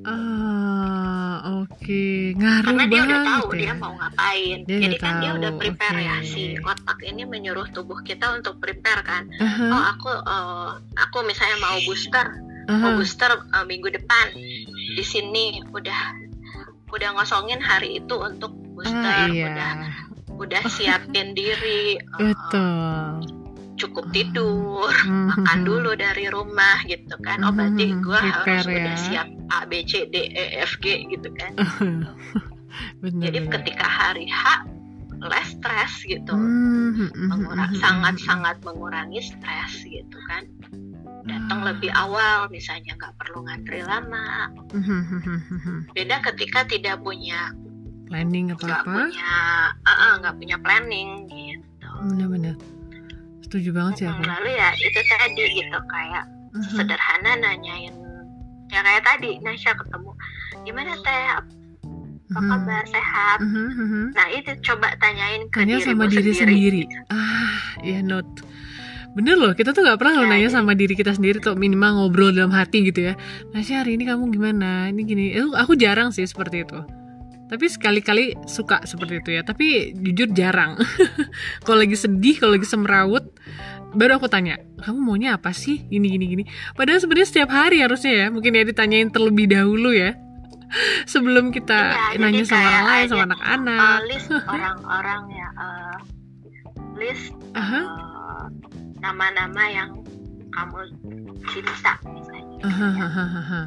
Ah, 0.09 1.61
oke, 1.63 1.77
okay. 1.77 2.33
ngaruh 2.33 2.73
Karena 2.73 2.85
dia 2.89 3.01
udah 3.05 3.21
tahu 3.25 3.47
ya? 3.53 3.61
dia 3.61 3.73
mau 3.77 3.93
ngapain. 3.97 4.59
Dia 4.65 4.79
Jadi 4.89 4.97
kan 4.97 5.13
tahu. 5.13 5.21
dia 5.21 5.31
udah 5.37 5.51
prepare 5.61 5.99
okay. 6.01 6.09
ya 6.09 6.17
si 6.25 6.43
otak 6.61 6.99
ini 7.05 7.23
menyuruh 7.29 7.69
tubuh 7.73 8.01
kita 8.01 8.33
untuk 8.33 8.57
prepare 8.57 9.03
kan. 9.05 9.29
Uh-huh. 9.29 9.73
Oh 9.73 9.83
aku 9.85 10.11
uh, 10.11 10.71
aku 10.97 11.19
misalnya 11.29 11.61
mau 11.61 11.77
booster, 11.85 12.27
uh-huh. 12.69 12.81
mau 12.81 12.91
booster 12.97 13.31
uh, 13.53 13.65
minggu 13.69 13.93
depan 13.93 14.27
di 14.97 15.05
sini 15.05 15.61
udah 15.69 16.01
udah 16.91 17.09
ngosongin 17.21 17.61
hari 17.63 18.03
itu 18.03 18.17
untuk 18.19 18.51
booster, 18.75 18.97
ah, 18.97 19.29
iya. 19.31 19.53
udah 19.53 19.73
udah 20.41 20.63
siapin 20.73 21.37
diri. 21.37 22.01
Uh, 22.17 22.33
Betul 22.33 23.40
cukup 23.81 24.05
tidur, 24.13 24.93
makan 25.09 25.65
dulu 25.65 25.97
dari 25.97 26.29
rumah 26.29 26.85
gitu 26.85 27.17
kan. 27.25 27.41
Oh 27.41 27.53
berarti 27.53 27.97
gue 27.97 28.21
harus 28.21 28.65
ya. 28.69 28.77
udah 28.77 28.97
siap 29.01 29.29
A 29.49 29.65
B 29.65 29.81
C 29.89 30.05
D 30.13 30.29
E 30.29 30.61
F 30.61 30.77
G 30.85 31.09
gitu 31.09 31.33
kan. 31.33 31.57
bener, 33.03 33.21
Jadi 33.25 33.39
bener. 33.41 33.53
ketika 33.61 33.87
hari 33.89 34.29
H 34.29 34.69
less 35.21 35.53
stress 35.53 36.01
gitu, 36.05 36.33
Hmm, 36.33 37.13
mengurang 37.29 37.73
sangat 37.77 38.17
sangat 38.25 38.57
mengurangi 38.65 39.21
stres 39.21 39.85
gitu 39.85 40.17
kan. 40.29 40.49
Datang 41.29 41.61
lebih 41.65 41.93
awal 41.93 42.49
misalnya 42.49 42.97
nggak 42.97 43.17
perlu 43.21 43.45
ngantri 43.45 43.85
lama. 43.85 44.49
Beda 45.97 46.25
ketika 46.25 46.65
tidak 46.65 47.05
punya 47.05 47.53
planning 48.09 48.51
apa 48.51 48.65
nggak 48.65 48.83
punya 48.89 49.33
uh, 49.85 50.15
nggak 50.25 50.37
punya 50.41 50.57
planning 50.65 51.29
gitu. 51.29 51.91
Bener-bener 52.01 52.57
setuju 53.51 53.71
banget 53.75 53.95
sih 53.97 54.07
aku. 54.07 54.23
Lalu 54.23 54.51
ya 54.55 54.69
itu 54.73 55.01
tadi 55.03 55.45
gitu 55.53 55.79
kayak 55.85 56.25
Uh-huh. 56.51 56.67
sederhana 56.73 57.35
nanyain 57.37 57.95
ya 58.67 58.81
kayak 58.81 59.03
tadi 59.05 59.39
Nasya 59.39 59.71
ketemu 59.71 60.11
gimana 60.61 60.95
teh 60.97 61.23
apa 61.33 61.47
Mhm. 62.33 62.47
kabar 62.47 62.83
sehat 62.87 63.39
Mhm, 63.39 63.67
mhm. 63.73 64.03
nah 64.15 64.27
itu 64.29 64.51
coba 64.61 64.95
tanyain 64.97 65.47
ke 65.47 65.63
Tanya 65.63 65.79
sama 65.79 66.07
diri 66.07 66.31
sendiri. 66.33 66.83
gitu. 66.87 67.07
Ah, 67.07 67.55
ya 67.83 67.99
not. 68.01 68.27
Bener 69.11 69.35
loh, 69.35 69.51
kita 69.53 69.71
tuh 69.71 69.83
nggak 69.83 69.95
pernah 69.95 70.15
loh 70.17 70.27
Ya, 70.27 70.31
nanya 70.33 70.43
jadi- 70.45 70.55
sama 70.57 70.73
diri 70.75 70.95
kita 70.95 71.11
sendiri 71.11 71.39
tuh 71.39 71.55
minimal 71.55 71.91
ngobrol 71.99 72.31
dalam 72.31 72.51
hati 72.51 72.83
gitu 72.85 73.11
ya. 73.11 73.15
Nasya 73.51 73.83
hari 73.83 73.95
ini 73.95 74.07
kamu 74.07 74.31
gimana? 74.31 74.87
Ini 74.87 75.03
gini. 75.03 75.25
Itu 75.33 75.51
aku 75.53 75.75
jarang 75.75 76.11
sih 76.11 76.23
seperti 76.23 76.63
itu. 76.63 76.79
Tapi 77.51 77.67
sekali-kali 77.67 78.39
suka 78.47 78.87
seperti 78.87 79.19
itu 79.19 79.31
ya. 79.35 79.43
Tapi 79.43 79.91
jujur 79.93 80.31
jarang. 80.31 80.79
kalau 81.67 81.83
lagi 81.83 81.99
sedih, 81.99 82.39
kalau 82.39 82.55
lagi 82.55 82.63
semrawut, 82.65 83.27
baru 83.91 84.23
aku 84.23 84.31
tanya, 84.31 84.55
kamu 84.79 84.99
maunya 85.03 85.35
apa 85.35 85.51
sih? 85.51 85.83
Gini 85.83 86.07
gini 86.09 86.27
gini. 86.31 86.45
Padahal 86.73 87.03
sebenarnya 87.03 87.27
setiap 87.27 87.51
hari 87.51 87.83
harusnya 87.83 88.13
ya. 88.15 88.27
Mungkin 88.31 88.55
ya 88.55 88.63
ditanyain 88.63 89.11
terlebih 89.11 89.51
dahulu 89.51 89.91
ya. 89.91 90.15
Sebelum 91.11 91.51
kita 91.51 92.15
Iya, 92.15 92.23
nanya 92.23 92.47
sama 92.47 92.63
orang 92.63 92.87
lain, 92.87 93.07
sama 93.11 93.25
anak-anak. 93.27 93.81
uh, 93.83 94.01
list 94.07 94.29
orang-orang 94.55 95.23
ya 95.35 95.49
uh, 95.59 95.97
list 96.95 97.27
Aha. 97.59 97.81
uh, 97.83 98.45
nama-nama 99.03 99.63
yang 99.67 99.91
kamu 100.55 100.79
cinta 101.51 101.99
misalnya 102.07 102.59
Aha, 102.63 102.89
aha, 103.03 103.25
aha. 103.35 103.63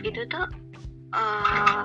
itu 0.00 0.22
tuh 0.26 0.46
uh, 1.12 1.82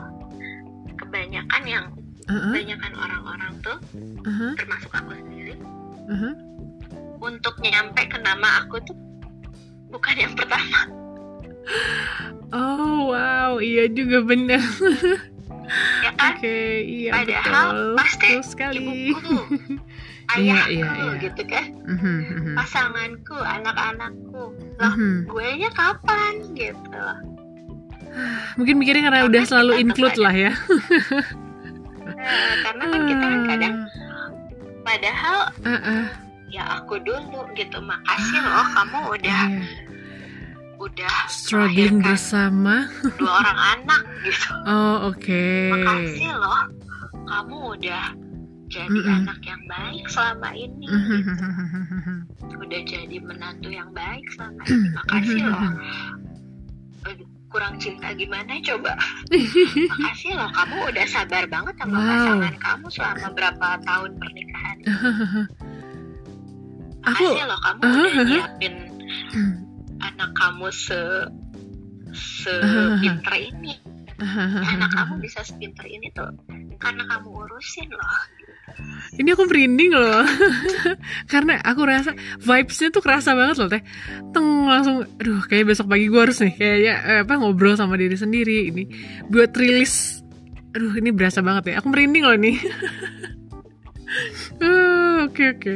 kebanyakan 0.96 1.64
yang 1.66 1.86
Aha, 2.26 2.42
kebanyakan 2.50 2.94
orang-orang 2.98 3.54
tuh 3.62 3.78
aha, 4.26 4.48
termasuk 4.58 4.92
aku 4.92 5.14
sendiri 5.14 5.54
aha. 6.10 6.32
untuk 7.22 7.54
nyampe 7.62 8.02
ke 8.06 8.18
nama 8.18 8.66
aku 8.66 8.82
tuh 8.82 8.98
bukan 9.90 10.16
yang 10.18 10.34
pertama 10.34 10.90
Oh 12.54 13.10
wow, 13.10 13.58
iya 13.58 13.90
juga 13.90 14.22
benar. 14.22 14.62
ya 16.00 16.14
kan 16.14 16.38
Oke, 16.38 16.58
iya 16.86 17.10
Padahal 17.12 17.74
betul. 17.74 17.98
pasti 17.98 18.28
Betul 18.32 18.42
sekali. 18.46 18.78
ibuku 19.10 19.38
Iya, 20.38 20.58
ayahku 20.58 20.70
iya, 20.74 20.90
iya. 20.90 21.12
gitu 21.22 21.42
kan 21.46 21.66
Mhm, 21.86 22.16
mhm. 22.22 22.54
pasanganku 22.54 23.38
anak-anakku 23.38 24.44
loh 24.78 24.94
Mhm. 24.94 25.26
gue 25.26 25.48
nya 25.58 25.70
kapan 25.74 26.34
gitu 26.54 27.02
Mungkin 28.56 28.76
mikirnya 28.76 29.04
karena 29.04 29.20
Karena 29.20 29.30
udah 29.30 29.42
selalu 29.46 29.72
include 29.80 30.18
lah 30.18 30.32
ya. 30.34 30.52
Nah, 32.06 32.54
karena 32.66 32.84
kan 32.86 33.02
kita 33.04 33.26
kan 33.26 33.42
kadang 33.46 33.76
padahal 34.82 35.38
Ah, 35.60 35.70
ah, 35.70 35.82
ah, 35.92 36.06
ya 36.48 36.64
aku 36.78 36.96
dulu 37.00 37.42
gitu 37.54 37.78
makasih 37.80 38.40
loh 38.40 38.66
kamu 38.72 39.00
udah 39.12 39.40
iya. 39.50 39.62
udah 40.78 41.16
Struggling 41.28 42.00
bersama. 42.00 42.86
dua 43.18 43.32
orang 43.42 43.60
anak 43.76 44.02
gitu 44.22 44.50
Oh 44.64 45.10
oke. 45.10 45.46
makasih 45.74 46.32
loh 46.32 46.62
kamu 47.26 47.58
udah 47.76 48.04
jadi 48.66 48.94
Mm-mm. 48.94 49.18
anak 49.24 49.40
yang 49.42 49.62
baik 49.66 50.06
selama 50.06 50.50
ini 50.54 50.86
Mhm, 50.86 51.18
gitu. 51.20 51.46
udah 52.64 52.82
jadi 52.84 53.16
menantu 53.20 53.70
yang 53.70 53.90
baik 53.92 54.26
selama 54.32 54.62
ini 54.64 54.90
makasih 54.94 55.42
loh 55.44 55.62
Aduh, 57.06 57.28
kurang 57.56 57.80
cinta 57.80 58.12
gimana 58.12 58.60
coba? 58.60 59.00
Makasih 59.96 60.36
loh 60.36 60.52
kamu 60.52 60.76
udah 60.92 61.06
sabar 61.08 61.48
banget 61.48 61.76
sama 61.80 61.96
Wow. 61.96 62.04
pasangan 62.12 62.56
kamu 62.60 62.86
selama 62.92 63.28
berapa 63.32 63.68
tahun 63.88 64.12
pernikahan. 64.20 64.78
Aku 67.08 67.24
makasih 67.24 67.46
loh 67.48 67.60
kamu 67.64 67.80
udah 67.80 68.24
nyiapin 68.28 68.76
anak 70.04 70.32
kamu 70.36 70.68
se 70.76 71.00
sepinter 72.12 73.36
ini. 73.40 73.80
Anak 74.68 74.92
kamu 74.92 75.24
bisa 75.24 75.40
sepinter 75.48 75.88
ini 75.88 76.12
tuh 76.12 76.36
karena 76.76 77.08
kamu 77.08 77.40
urusin 77.48 77.88
loh 77.88 78.16
Ini 79.16 79.32
aku 79.32 79.48
merinding 79.48 79.96
loh. 79.96 80.26
Karena 81.32 81.56
aku 81.64 81.88
rasa 81.88 82.12
Vibesnya 82.42 82.92
tuh 82.92 83.00
kerasa 83.00 83.32
banget 83.32 83.56
loh 83.62 83.70
teh. 83.72 83.80
Teng 84.36 84.68
langsung 84.68 85.08
Aduh 85.22 85.40
kayak 85.48 85.72
besok 85.72 85.88
pagi 85.88 86.12
gue 86.12 86.20
harus 86.20 86.36
nih 86.44 86.54
Kayaknya 86.54 86.94
eh, 87.06 87.20
apa 87.24 87.34
ngobrol 87.40 87.80
sama 87.80 87.96
diri 87.96 88.18
sendiri 88.18 88.74
Ini. 88.74 88.84
Buat 89.32 89.56
rilis 89.56 90.20
Aduh 90.76 90.92
ini 91.00 91.16
berasa 91.16 91.40
banget 91.40 91.72
ya. 91.72 91.80
Aku 91.80 91.88
merinding 91.88 92.24
loh 92.26 92.36
nih 92.36 92.58
Ah, 94.60 95.26
Oke 95.28 95.56
oke. 95.58 95.74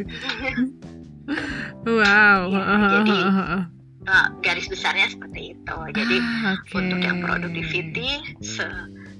Wow. 1.84 2.40
Iya, 2.50 2.62
Ah, 2.62 2.90
jadi, 3.02 3.12
ah, 3.12 3.30
ah, 3.30 3.40
ah. 3.60 3.64
Nah, 4.04 4.26
garis 4.42 4.66
besarnya 4.66 5.12
seperti 5.12 5.54
itu. 5.54 5.76
Jadi 5.94 6.18
Ah, 6.18 6.56
oke. 6.56 6.74
untuk 6.74 7.00
yang 7.00 7.20
productivity 7.20 8.10
se 8.42 8.66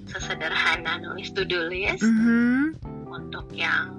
sesederhana 0.08 0.98
nulis 1.00 1.30
to 1.32 1.46
do 1.46 1.62
list 1.68 2.02
Mhm. 2.02 2.74
Untuk 3.10 3.50
yang 3.52 3.98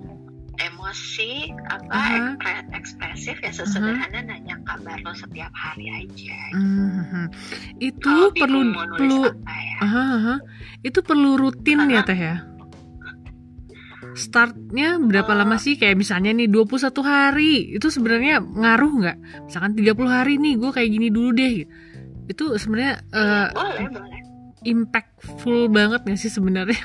emosi 0.57 1.49
apa 1.66 1.88
Aha. 1.88 2.16
ekspre- 2.37 2.68
ekspresif 2.75 3.37
ya 3.38 3.49
sesederhana 3.49 4.20
nanya 4.20 4.61
kabar 4.62 5.01
lo 5.01 5.12
setiap 5.12 5.49
hari 5.51 5.88
aja. 5.88 6.37
Itu 7.79 7.96
Kalau 8.03 8.29
perlu 8.31 8.61
bingung 8.61 8.77
mau 8.77 8.85
nulis 8.85 8.99
perlu 8.99 9.20
apa 9.25 9.55
ya 9.57 9.77
Aha, 9.81 10.05
aha. 10.12 10.37
Itu 10.83 10.99
perlu 11.01 11.31
rutin 11.35 11.81
ya 11.83 12.01
Karena- 12.01 12.05
teh 12.05 12.20
ya? 12.20 12.37
Startnya 14.11 14.99
berapa 14.99 15.29
Eh. 15.29 15.38
lama 15.38 15.57
sih? 15.57 15.77
Kayak 15.77 15.96
misalnya 15.96 16.35
nih 16.35 16.44
21 16.46 17.01
hari 17.01 17.70
Itu 17.70 17.88
sebenarnya 17.88 18.40
ngaruh 18.40 18.92
nggak? 18.99 19.16
Misalkan 19.46 19.73
30 19.73 20.11
hari 20.11 20.37
nih 20.37 20.55
gue 20.57 20.70
kayak 20.70 20.90
gini 20.90 21.09
dulu 21.09 21.31
deh 21.31 21.64
Itu 22.27 22.53
sebenarnya 22.55 23.01
Iya, 23.07 23.16
eh, 23.16 23.46
boleh 23.51 23.87
boleh 23.88 24.20
impactful 24.61 25.59
banget 25.68 26.01
gak 26.05 26.18
sih 26.18 26.29
sebenarnya? 26.29 26.77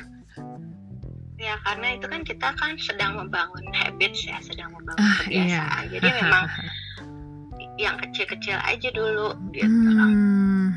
Ya 1.36 1.56
karena 1.62 1.88
itu 1.96 2.06
kan 2.08 2.22
kita 2.24 2.48
kan 2.56 2.80
sedang 2.80 3.20
membangun 3.20 3.66
habits 3.76 4.24
ya 4.24 4.40
sedang 4.40 4.72
membangun 4.72 5.04
Ah, 5.04 5.16
kebiasaan 5.22 5.84
iya. 5.88 6.00
jadi 6.00 6.10
memang 6.24 6.44
yang 7.84 7.96
kecil-kecil 8.00 8.56
aja 8.56 8.90
dulu 8.92 9.36
gitu 9.52 9.92
Hmm. 9.96 10.72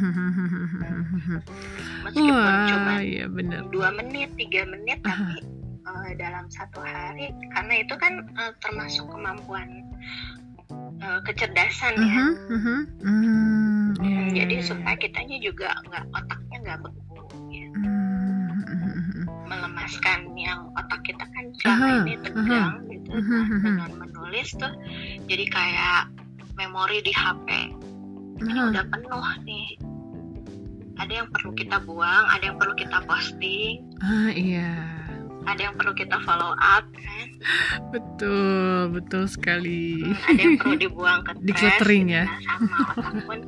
meskipun 2.06 2.30
Wah, 2.30 2.68
cuma 2.70 2.92
iya 3.02 3.26
bener 3.26 3.66
dua 3.70 3.90
menit 3.90 4.30
tiga 4.36 4.62
menit 4.66 4.98
tapi 5.02 5.42
eh, 5.84 6.12
dalam 6.14 6.46
satu 6.50 6.78
hari 6.78 7.30
karena 7.54 7.74
itu 7.82 7.94
kan 7.96 8.22
eh, 8.36 8.52
termasuk 8.62 9.06
kemampuan 9.10 9.66
eh, 10.98 11.20
kecerdasan 11.24 11.94
ya 11.98 12.18
Mhm, 12.18 12.30
mhm. 12.50 12.78
Hmm, 12.98 13.86
iya, 14.04 14.20
iya, 14.22 14.22
jadi 14.44 14.54
iya. 14.60 14.66
supaya 14.66 14.96
kitanya 14.96 15.38
juga 15.40 15.70
nggak 15.86 16.04
otaknya 16.12 16.56
nggak 16.62 16.78
melemaskan 19.88 20.20
yang 20.36 20.60
otak 20.76 21.00
kita 21.04 21.24
kan 21.24 21.44
selama 21.64 21.86
ini 22.04 22.14
tegang 22.20 22.72
gitu 22.92 23.08
Mhm, 23.08 23.32
Nah, 23.32 23.44
mhm. 23.48 23.64
dengan 23.64 23.92
menulis 24.04 24.48
tuh 24.52 24.72
jadi 25.24 25.44
kayak 25.48 26.00
memori 26.60 26.98
di 27.00 27.12
HP 27.16 27.48
ini 28.44 28.52
Aha. 28.52 28.68
udah 28.70 28.84
penuh 28.92 29.26
nih 29.48 29.68
ada 30.98 31.12
yang 31.24 31.28
perlu 31.32 31.50
kita 31.56 31.80
buang 31.88 32.24
ada 32.28 32.44
yang 32.44 32.58
perlu 32.60 32.74
kita 32.76 32.98
posting 33.08 33.80
Ah 34.04 34.28
iya. 34.30 34.76
ada 35.48 35.72
yang 35.72 35.74
perlu 35.80 35.96
kita 35.96 36.20
follow 36.20 36.52
up 36.52 36.84
kan 36.92 37.28
betul 37.88 38.92
betul 38.92 39.24
sekali 39.24 40.04
hmm, 40.04 40.28
ada 40.28 40.40
yang 40.44 40.56
perlu 40.60 40.76
dibuang 40.76 41.20
ke 41.24 41.32
di 41.48 41.52
cluttering 41.56 42.12
ya 42.12 42.24
nah, 42.28 42.36
sama 42.44 42.76
otak 42.92 43.14
pun 43.24 43.40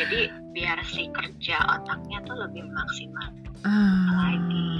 jadi 0.00 0.20
biar 0.56 0.78
si 0.88 1.12
kerja 1.12 1.56
otaknya 1.68 2.24
tuh 2.24 2.40
lebih 2.40 2.64
maksimal 2.72 3.28
ah. 3.68 4.32
lagi 4.32 4.40
gitu. 4.48 4.73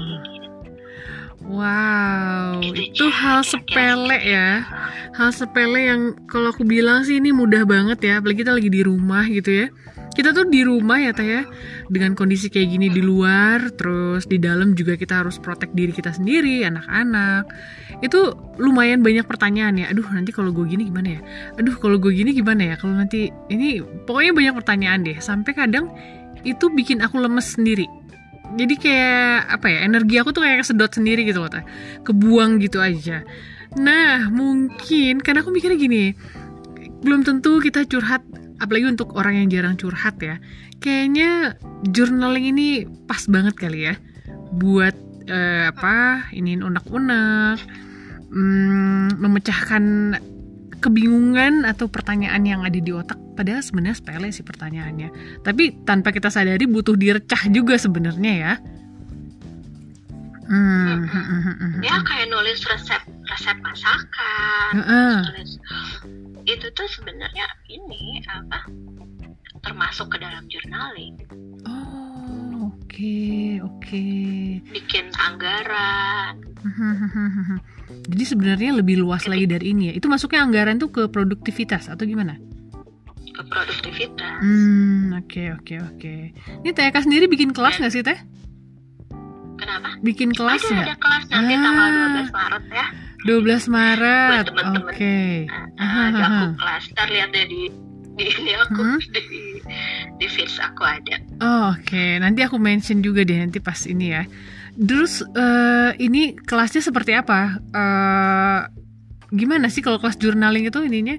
Wow, 1.42 2.62
itu 2.62 3.10
hal 3.10 3.42
sepele 3.42 4.18
ya. 4.22 4.62
Hal 5.18 5.30
sepele 5.34 5.90
yang 5.90 6.02
kalau 6.30 6.54
aku 6.54 6.62
bilang 6.62 7.02
sih 7.02 7.18
ini 7.18 7.34
mudah 7.34 7.66
banget 7.66 7.98
ya, 8.02 8.12
apalagi 8.22 8.46
kita 8.46 8.54
lagi 8.54 8.70
di 8.70 8.82
rumah 8.86 9.26
gitu 9.26 9.50
ya. 9.50 9.66
Kita 10.14 10.30
tuh 10.30 10.46
di 10.46 10.62
rumah 10.62 11.02
ya 11.02 11.10
teh 11.10 11.26
ya. 11.26 11.42
Dengan 11.90 12.14
kondisi 12.14 12.46
kayak 12.46 12.70
gini 12.70 12.86
di 12.86 13.02
luar 13.02 13.74
terus 13.74 14.30
di 14.30 14.38
dalam 14.38 14.78
juga 14.78 14.94
kita 14.94 15.26
harus 15.26 15.42
protek 15.42 15.74
diri 15.74 15.90
kita 15.90 16.14
sendiri 16.14 16.62
anak-anak. 16.62 17.50
Itu 17.98 18.38
lumayan 18.62 19.02
banyak 19.02 19.26
pertanyaan 19.26 19.74
ya. 19.74 19.90
Aduh 19.90 20.06
nanti 20.14 20.30
kalau 20.30 20.54
gue 20.54 20.70
gini 20.70 20.86
gimana 20.86 21.18
ya? 21.18 21.20
Aduh 21.58 21.74
kalau 21.82 21.98
gue 21.98 22.14
gini 22.14 22.30
gimana 22.30 22.62
ya? 22.62 22.74
Kalau 22.78 22.94
nanti 22.94 23.34
ini 23.50 23.82
pokoknya 23.82 24.32
banyak 24.38 24.54
pertanyaan 24.54 25.02
deh. 25.02 25.18
Sampai 25.18 25.50
kadang 25.50 25.90
itu 26.46 26.70
bikin 26.70 27.02
aku 27.02 27.18
lemes 27.18 27.58
sendiri 27.58 27.90
jadi 28.54 28.74
kayak 28.78 29.34
apa 29.58 29.66
ya 29.66 29.78
energi 29.86 30.14
aku 30.22 30.30
tuh 30.30 30.42
kayak 30.46 30.62
kesedot 30.62 30.92
sendiri 30.94 31.26
gitu 31.26 31.42
loh 31.42 31.50
teh. 31.50 31.64
Kebuang 32.06 32.62
gitu 32.62 32.78
aja. 32.78 33.26
Nah 33.74 34.30
mungkin 34.30 35.18
karena 35.20 35.42
aku 35.42 35.50
mikirnya 35.50 35.78
gini 35.78 36.04
belum 37.04 37.20
tentu 37.20 37.60
kita 37.60 37.84
curhat 37.84 38.24
apalagi 38.62 38.88
untuk 38.88 39.12
orang 39.18 39.44
yang 39.44 39.48
jarang 39.50 39.74
curhat 39.74 40.16
ya. 40.22 40.38
Kayaknya 40.78 41.58
journaling 41.88 42.54
ini 42.54 42.86
pas 43.08 43.24
banget 43.26 43.54
kali 43.56 43.90
ya 43.90 43.94
buat 44.54 44.94
uh, 45.28 45.74
apa 45.74 46.28
ini 46.36 46.60
unek-unek 46.60 47.58
hmm, 48.30 49.18
memecahkan 49.18 49.84
kebingungan 50.78 51.64
atau 51.64 51.88
pertanyaan 51.88 52.44
yang 52.44 52.60
ada 52.60 52.76
di 52.76 52.92
otak 52.92 53.23
padahal 53.34 53.60
sebenarnya 53.60 53.98
sepele 53.98 54.28
sih 54.30 54.46
pertanyaannya 54.46 55.42
tapi 55.42 55.74
tanpa 55.82 56.14
kita 56.14 56.30
sadari 56.30 56.64
butuh 56.64 56.94
direcah 56.94 57.50
juga 57.50 57.76
sebenarnya 57.76 58.34
ya 58.34 58.54
Hmm. 60.44 61.08
Ya 61.80 62.04
kayak 62.04 62.28
nulis 62.28 62.60
resep 62.68 63.00
resep 63.32 63.56
masakan, 63.64 64.72
uh 64.76 64.80
-uh. 64.84 65.16
nulis 65.32 65.56
itu 66.44 66.66
tuh 66.76 66.88
sebenarnya 66.92 67.48
ini 67.72 68.20
apa 68.28 68.68
termasuk 69.64 70.12
ke 70.12 70.20
dalam 70.20 70.44
journaling. 70.52 71.16
Oh, 71.64 72.68
oke, 72.68 72.84
okay, 72.84 73.56
oke. 73.64 73.80
Okay. 73.80 74.60
Bikin 74.68 75.08
anggaran. 75.16 76.44
Jadi 78.04 78.24
sebenarnya 78.28 78.76
lebih 78.76 79.00
luas 79.00 79.24
lagi 79.24 79.48
dari 79.48 79.72
ini 79.72 79.88
ya. 79.88 79.92
Itu 79.96 80.12
masuknya 80.12 80.44
anggaran 80.44 80.76
tuh 80.76 80.92
ke 80.92 81.02
produktivitas 81.08 81.88
atau 81.88 82.04
gimana? 82.04 82.36
Ke 83.34 83.42
produktivitas. 83.50 84.38
Hmm, 84.38 85.10
oke, 85.18 85.26
okay, 85.26 85.46
oke, 85.50 85.66
okay, 85.66 85.78
oke. 85.82 85.98
Okay. 85.98 86.20
Ini 86.62 86.70
TK 86.70 86.96
sendiri 87.02 87.26
bikin 87.26 87.50
kelas 87.50 87.82
nggak 87.82 87.92
sih, 87.92 88.06
Teh? 88.06 88.18
Kenapa? 89.58 89.98
Bikin 90.06 90.30
kelas 90.30 90.62
nggak? 90.62 90.86
Ada, 90.86 90.96
kelas 91.02 91.24
nanti 91.30 91.54
ah. 91.54 91.60
tanggal 91.62 91.88
12 91.90 92.30
Maret 92.30 92.64
ya. 92.70 92.86
12 93.24 93.72
Maret. 93.72 94.44
Oke. 94.52 94.84
Okay. 94.86 95.32
Uh, 95.80 96.02
ada 96.12 96.22
aku 96.22 96.46
kelas. 96.60 96.82
Ntar 96.94 97.08
lihat 97.10 97.28
deh 97.32 97.46
di 97.48 97.62
di 98.14 98.24
ini 98.30 98.52
aku 98.54 98.78
hmm? 98.78 98.98
di 99.10 99.22
di 100.22 100.26
feeds 100.30 100.62
aku 100.62 100.86
ada. 100.86 101.18
Oh, 101.42 101.74
Oke, 101.74 101.90
okay. 101.90 102.10
nanti 102.22 102.46
aku 102.46 102.62
mention 102.62 103.02
juga 103.02 103.26
deh 103.26 103.40
nanti 103.40 103.58
pas 103.58 103.82
ini 103.90 104.14
ya. 104.14 104.22
Terus 104.74 105.22
uh, 105.22 105.90
ini 105.98 106.38
kelasnya 106.38 106.82
seperti 106.82 107.14
apa? 107.14 107.58
Uh, 107.74 108.60
gimana 109.34 109.66
sih 109.70 109.82
kalau 109.82 109.98
kelas 109.98 110.18
journaling 110.18 110.66
itu 110.66 110.78
ininya? 110.82 111.18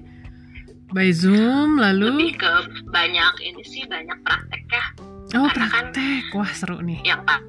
By 0.94 1.10
Zoom 1.10 1.82
lalu? 1.82 2.14
Lebih 2.14 2.34
ke 2.38 2.52
banyak 2.90 3.34
ini 3.42 3.62
sih 3.66 3.82
banyak 3.86 4.18
praktek 4.22 4.62
ya. 4.70 4.84
Oh 5.34 5.50
Karena 5.50 5.66
kan 5.66 5.84
praktek, 5.90 6.22
kan 6.30 6.36
wah 6.38 6.50
seru 6.54 6.78
nih. 6.82 7.02
Yang 7.02 7.22
pak 7.26 7.40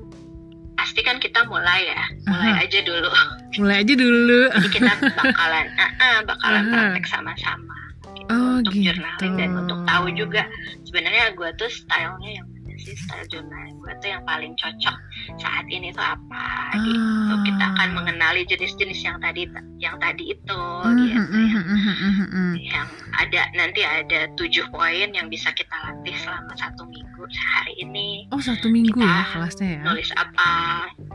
pasti 0.78 1.02
kan 1.02 1.17
kita 1.17 1.41
mulai 1.50 1.89
ya 1.89 2.04
mulai 2.30 2.54
uh-huh. 2.54 2.63
aja 2.63 2.80
dulu 2.86 3.10
mulai 3.58 3.76
aja 3.82 3.93
dulu 3.97 4.41
jadi 4.54 4.69
kita 4.69 4.93
bakalan 5.17 5.67
uh, 5.82 5.84
uh, 5.84 6.17
bakalan 6.23 6.63
uh-huh. 6.63 6.73
praktek 6.78 7.06
sama-sama 7.10 7.78
gitu, 8.13 8.30
oh, 8.30 8.62
untuk 8.62 8.73
gitu. 8.78 8.86
journaling 8.93 9.34
dan 9.41 9.50
untuk 9.58 9.80
tahu 9.89 10.06
juga 10.13 10.45
sebenarnya 10.86 11.34
gue 11.34 11.50
tuh 11.58 11.69
stylenya 11.73 12.32
yang 12.39 12.47
sih 12.88 12.95
style 12.95 13.28
journaling 13.28 13.76
gue 13.84 13.93
tuh 14.00 14.10
yang 14.15 14.23
paling 14.23 14.56
cocok 14.56 14.95
saat 15.43 15.65
ini 15.67 15.91
tuh 15.91 16.08
apa 16.08 16.71
ah. 16.71 16.80
gitu. 16.80 17.34
Kita 17.52 17.63
akan 17.76 17.89
mengenali 17.91 18.47
jenis-jenis 18.47 19.00
yang 19.04 19.19
tadi 19.19 19.43
yang 19.84 20.00
tadi 20.00 20.32
itu 20.32 20.62
mm, 20.88 20.95
gitu 21.04 21.19
mm, 21.19 21.47
yang, 21.52 21.65
mm, 21.67 22.26
mm, 22.32 22.54
yang 22.63 22.88
ada 23.19 23.41
nanti 23.60 23.84
ada 23.84 24.32
tujuh 24.39 24.63
poin 24.71 25.12
yang 25.12 25.28
bisa 25.28 25.52
kita 25.52 25.76
latih 25.84 26.15
selama 26.23 26.56
satu 26.56 26.88
minggu 26.88 27.23
sehari 27.28 27.76
ini. 27.84 28.32
Oh 28.32 28.39
satu 28.39 28.71
minggu 28.71 28.95
kita 28.95 29.04
ya 29.04 29.23
kelasnya 29.36 29.67
ya? 29.67 29.82
nulis 29.84 30.10
apa. 30.15 30.54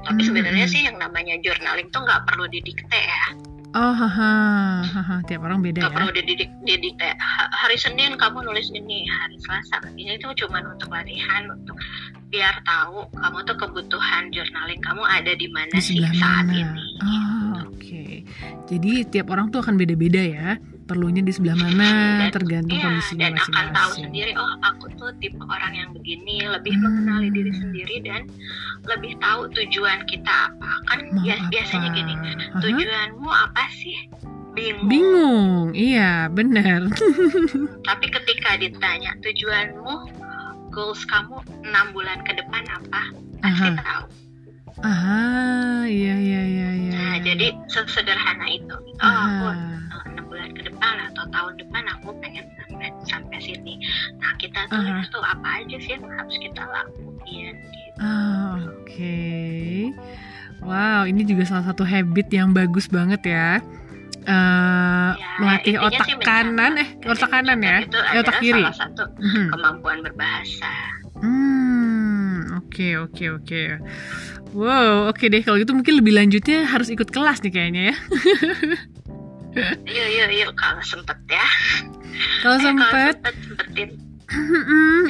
Tapi 0.04 0.20
mm, 0.20 0.28
sebenarnya 0.28 0.66
sih 0.68 0.84
yang 0.84 1.00
namanya 1.00 1.40
journaling 1.40 1.88
tuh 1.88 2.04
nggak 2.04 2.28
perlu 2.28 2.44
didikte 2.52 3.00
ya 3.00 3.51
Oh, 3.72 3.94
haha, 3.96 4.34
haha, 4.84 5.16
tiap 5.24 5.48
orang 5.48 5.64
beda 5.64 5.88
Gak 5.88 5.92
ya. 5.92 5.96
perlu 5.96 6.10
dididik, 6.12 6.50
didik 6.68 6.92
kayak 7.00 7.16
hari 7.56 7.80
Senin 7.80 8.20
kamu 8.20 8.44
nulis 8.44 8.68
ini, 8.68 9.08
hari 9.08 9.40
Selasa 9.40 9.80
ini 9.96 10.20
itu 10.20 10.28
cuma 10.44 10.60
untuk 10.60 10.92
latihan, 10.92 11.48
untuk 11.48 11.80
biar 12.28 12.60
tahu 12.68 13.08
kamu 13.16 13.38
tuh 13.48 13.56
kebutuhan 13.56 14.28
journaling 14.28 14.80
kamu 14.84 15.00
ada 15.08 15.32
di 15.32 15.48
mana 15.48 15.76
sih 15.80 16.04
saat 16.04 16.52
ini. 16.52 16.84
Oh, 17.00 17.64
oke. 17.64 17.80
Okay. 17.80 18.12
Jadi 18.68 19.08
tiap 19.08 19.32
orang 19.32 19.48
tuh 19.48 19.64
akan 19.64 19.80
beda-beda 19.80 20.20
ya 20.20 20.60
perlunya 20.92 21.24
di 21.24 21.32
sebelah 21.32 21.56
mana 21.56 21.88
dan, 22.20 22.30
tergantung 22.36 22.76
iya, 22.76 22.84
kondisinya 22.84 23.24
dan 23.24 23.32
masing-masing. 23.32 23.56
akan 23.56 23.66
tahu 23.72 23.90
sendiri 23.96 24.32
oh 24.36 24.52
aku 24.60 24.84
tuh 25.00 25.10
tipe 25.24 25.40
orang 25.40 25.72
yang 25.72 25.88
begini 25.96 26.36
lebih 26.44 26.74
hmm. 26.76 26.84
mengenali 26.84 27.28
diri 27.32 27.52
sendiri 27.56 27.96
dan 28.04 28.22
lebih 28.84 29.16
tahu 29.24 29.48
tujuan 29.56 30.04
kita 30.04 30.52
apa 30.52 30.72
kan 30.92 31.00
Mau 31.08 31.24
bias, 31.24 31.40
apa? 31.40 31.48
biasanya 31.48 31.88
gini 31.96 32.14
tujuanmu 32.60 33.30
apa 33.32 33.64
sih 33.72 33.96
bingung 34.52 34.88
bingung 34.92 35.66
iya 35.72 36.28
benar 36.28 36.92
tapi 37.88 38.06
ketika 38.12 38.60
ditanya 38.60 39.16
tujuanmu 39.24 39.94
goals 40.68 41.00
kamu 41.08 41.40
enam 41.64 41.96
bulan 41.96 42.20
ke 42.20 42.36
depan 42.36 42.68
apa 42.68 43.00
pasti 43.40 43.72
Aha. 43.72 43.80
tahu 43.80 44.04
Ah, 44.80 45.84
iya 45.84 46.16
iya 46.16 46.42
iya 46.48 46.68
iya. 46.74 46.92
Nah, 46.96 47.16
jadi 47.20 47.52
sesederhana 47.68 48.48
itu. 48.48 48.72
Oh, 49.04 49.14
aku 49.28 49.48
bulan 50.32 50.48
ke 50.56 50.62
depan 50.64 50.94
atau 51.12 51.24
tahun 51.28 51.52
depan 51.60 51.84
aku 51.92 52.08
pengen 52.24 52.48
sampai 52.56 52.88
sampai 53.04 53.38
sini. 53.44 53.76
Nah, 54.16 54.32
kita 54.40 54.64
tulis 54.72 54.88
uh 54.88 55.04
-huh. 55.04 55.12
tuh 55.12 55.20
apa 55.20 55.48
aja 55.60 55.76
sih 55.76 55.92
yang 55.92 56.08
harus 56.08 56.36
kita 56.40 56.62
lakuin 56.64 57.54
gitu. 57.60 58.00
Ah, 58.00 58.56
oke. 58.64 58.88
Okay. 58.88 59.92
Wow, 60.64 61.04
ini 61.04 61.28
juga 61.28 61.44
salah 61.44 61.68
satu 61.68 61.84
habit 61.84 62.32
yang 62.32 62.56
bagus 62.56 62.88
banget 62.88 63.20
ya. 63.28 63.60
Uh, 64.22 65.18
ya, 65.18 65.30
melatih 65.42 65.76
otak 65.82 66.06
kanan 66.22 66.78
eh 66.78 66.94
otak 67.10 67.26
kanan 67.26 67.58
ya, 67.58 67.82
itu 67.82 67.98
eh, 67.98 68.22
otak 68.22 68.38
kiri. 68.38 68.62
Salah 68.62 68.78
satu 68.86 69.04
hmm. 69.18 69.50
kemampuan 69.50 69.98
berbahasa. 69.98 70.70
Hmm, 71.18 72.62
oke 72.62 72.70
okay, 72.70 72.92
oke 73.02 73.18
okay, 73.18 73.28
oke. 73.34 73.42
Okay. 73.42 73.66
Wow, 74.54 75.10
oke 75.10 75.18
okay 75.18 75.26
deh 75.26 75.42
kalau 75.42 75.58
gitu 75.58 75.74
mungkin 75.74 75.98
lebih 75.98 76.14
lanjutnya 76.14 76.70
harus 76.70 76.94
ikut 76.94 77.10
kelas 77.10 77.42
nih 77.42 77.50
kayaknya 77.50 77.82
ya. 77.90 77.96
yuk 79.84 80.08
yuk 80.16 80.30
yuk 80.32 80.50
kalau 80.56 80.82
sempet 80.84 81.18
ya. 81.28 81.46
Kalau 82.40 82.56
eh, 82.58 82.62
sempet. 82.62 83.14
sempetin. 83.22 83.90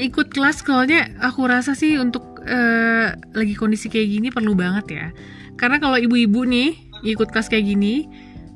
ikut 0.03 0.35
kelas 0.35 0.67
soalnya 0.67 1.07
aku 1.23 1.47
rasa 1.47 1.79
sih 1.79 1.95
untuk 1.95 2.43
uh, 2.43 3.15
lagi 3.39 3.55
kondisi 3.55 3.87
kayak 3.87 4.09
gini 4.11 4.29
perlu 4.35 4.59
banget 4.59 4.87
ya. 4.91 5.07
Karena 5.55 5.79
kalau 5.79 5.95
ibu-ibu 5.95 6.43
nih 6.43 6.75
ikut 7.07 7.31
kelas 7.31 7.47
kayak 7.47 7.71
gini, 7.71 8.11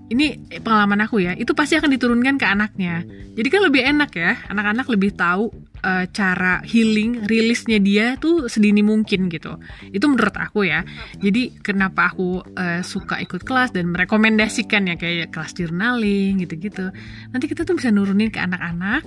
ini 0.06 0.38
pengalaman 0.62 1.02
aku 1.02 1.18
ya, 1.18 1.34
itu 1.34 1.50
pasti 1.52 1.74
akan 1.74 1.90
diturunkan 1.90 2.38
ke 2.38 2.46
anaknya. 2.46 3.02
Jadi 3.34 3.48
kan 3.50 3.60
lebih 3.66 3.82
enak 3.82 4.10
ya, 4.14 4.38
anak-anak 4.48 4.86
lebih 4.86 5.18
tahu 5.18 5.50
uh, 5.82 6.04
cara 6.14 6.62
healing, 6.62 7.26
rilisnya 7.26 7.82
dia 7.82 8.14
tuh 8.16 8.46
sedini 8.46 8.86
mungkin 8.86 9.26
gitu. 9.26 9.58
Itu 9.90 10.06
menurut 10.06 10.34
aku 10.38 10.66
ya. 10.66 10.86
Jadi 11.18 11.58
kenapa 11.58 12.14
aku 12.14 12.42
uh, 12.42 12.80
suka 12.86 13.18
ikut 13.18 13.42
kelas 13.42 13.74
dan 13.74 13.90
merekomendasikan 13.90 14.88
ya 14.88 14.94
kayak 14.94 15.34
kelas 15.34 15.58
journaling 15.58 16.38
gitu-gitu. 16.42 16.90
Nanti 17.34 17.44
kita 17.50 17.66
tuh 17.66 17.74
bisa 17.74 17.90
nurunin 17.90 18.30
ke 18.30 18.38
anak-anak. 18.38 19.02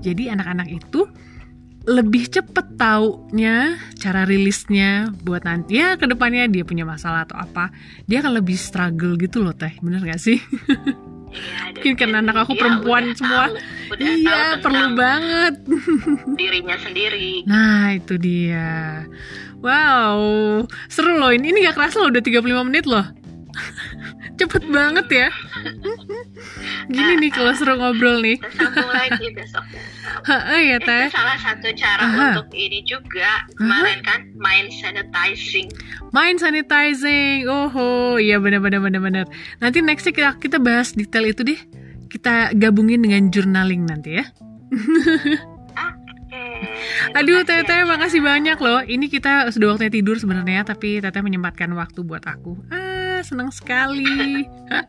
Jadi 0.00 0.30
anak-anak 0.30 0.70
itu 0.70 1.10
lebih 1.84 2.32
cepet 2.32 2.80
taunya 2.80 3.76
cara 4.00 4.24
rilisnya 4.24 5.12
buat 5.20 5.44
nanti 5.44 5.84
ya 5.84 6.00
ke 6.00 6.08
depannya 6.08 6.48
dia 6.48 6.64
punya 6.64 6.88
masalah 6.88 7.28
atau 7.28 7.36
apa 7.36 7.68
dia 8.08 8.24
akan 8.24 8.40
lebih 8.40 8.56
struggle 8.56 9.20
gitu 9.20 9.44
loh 9.44 9.52
teh. 9.52 9.76
Bener 9.84 10.00
gak 10.00 10.20
sih? 10.20 10.40
Iya, 11.34 11.74
mungkin 11.74 11.94
karena 11.98 12.22
anak 12.22 12.46
aku 12.46 12.54
perempuan 12.54 13.10
semua. 13.18 13.50
tahu, 13.50 13.58
iya 13.98 14.54
perlu 14.62 14.94
banget. 14.94 15.66
dirinya 16.38 16.78
sendiri. 16.78 17.42
Nah 17.42 17.90
itu 17.90 18.14
dia. 18.22 19.02
Wow 19.58 20.62
seru 20.86 21.18
loh. 21.18 21.34
Ini 21.34 21.50
ini 21.50 21.66
gak 21.66 21.74
kerasa 21.74 22.00
loh 22.00 22.14
udah 22.14 22.22
35 22.22 22.68
menit 22.70 22.86
loh 22.86 23.23
Cepet 24.38 24.64
banget 24.68 25.06
ya. 25.10 25.28
Gini 26.90 27.12
nih 27.20 27.30
kalau 27.30 27.52
seru 27.54 27.74
ngobrol 27.78 28.20
nih. 28.20 28.38
Sambung 28.54 28.90
lagi 28.90 29.26
besok. 29.36 29.64
Heeh 30.26 30.60
ya 30.74 30.78
teh. 30.82 31.06
Itu 31.08 31.16
salah 31.16 31.38
satu 31.38 31.68
cara 31.74 32.02
Aha. 32.02 32.26
untuk 32.34 32.48
ini 32.56 32.82
juga 32.84 33.44
kemarin 33.56 34.00
kan 34.02 34.20
mind 34.36 34.70
sanitizing. 34.74 35.68
Mind 36.10 36.38
sanitizing. 36.42 37.46
Oh, 37.48 38.16
iya 38.18 38.38
benar-benar 38.42 38.82
benar-benar. 38.82 39.26
Nanti 39.62 39.80
nextnya 39.80 40.12
kita 40.12 40.30
kita 40.38 40.58
bahas 40.60 40.92
detail 40.94 41.30
itu 41.30 41.42
deh. 41.46 41.60
Kita 42.10 42.54
gabungin 42.54 43.02
dengan 43.02 43.30
journaling 43.32 43.86
nanti 43.86 44.22
ya. 44.22 44.24
Aduh, 47.14 47.46
Teteh, 47.46 47.86
makasih 47.86 48.18
banyak 48.24 48.58
loh. 48.58 48.82
Ini 48.82 49.06
kita 49.06 49.52
sudah 49.54 49.74
waktunya 49.74 49.92
tidur 49.92 50.18
sebenarnya, 50.18 50.66
tapi 50.66 50.98
Teteh 50.98 51.22
menyempatkan 51.22 51.70
waktu 51.78 52.02
buat 52.02 52.24
aku. 52.26 52.58
Ah, 52.74 52.83
senang 53.24 53.48
sekali. 53.48 54.44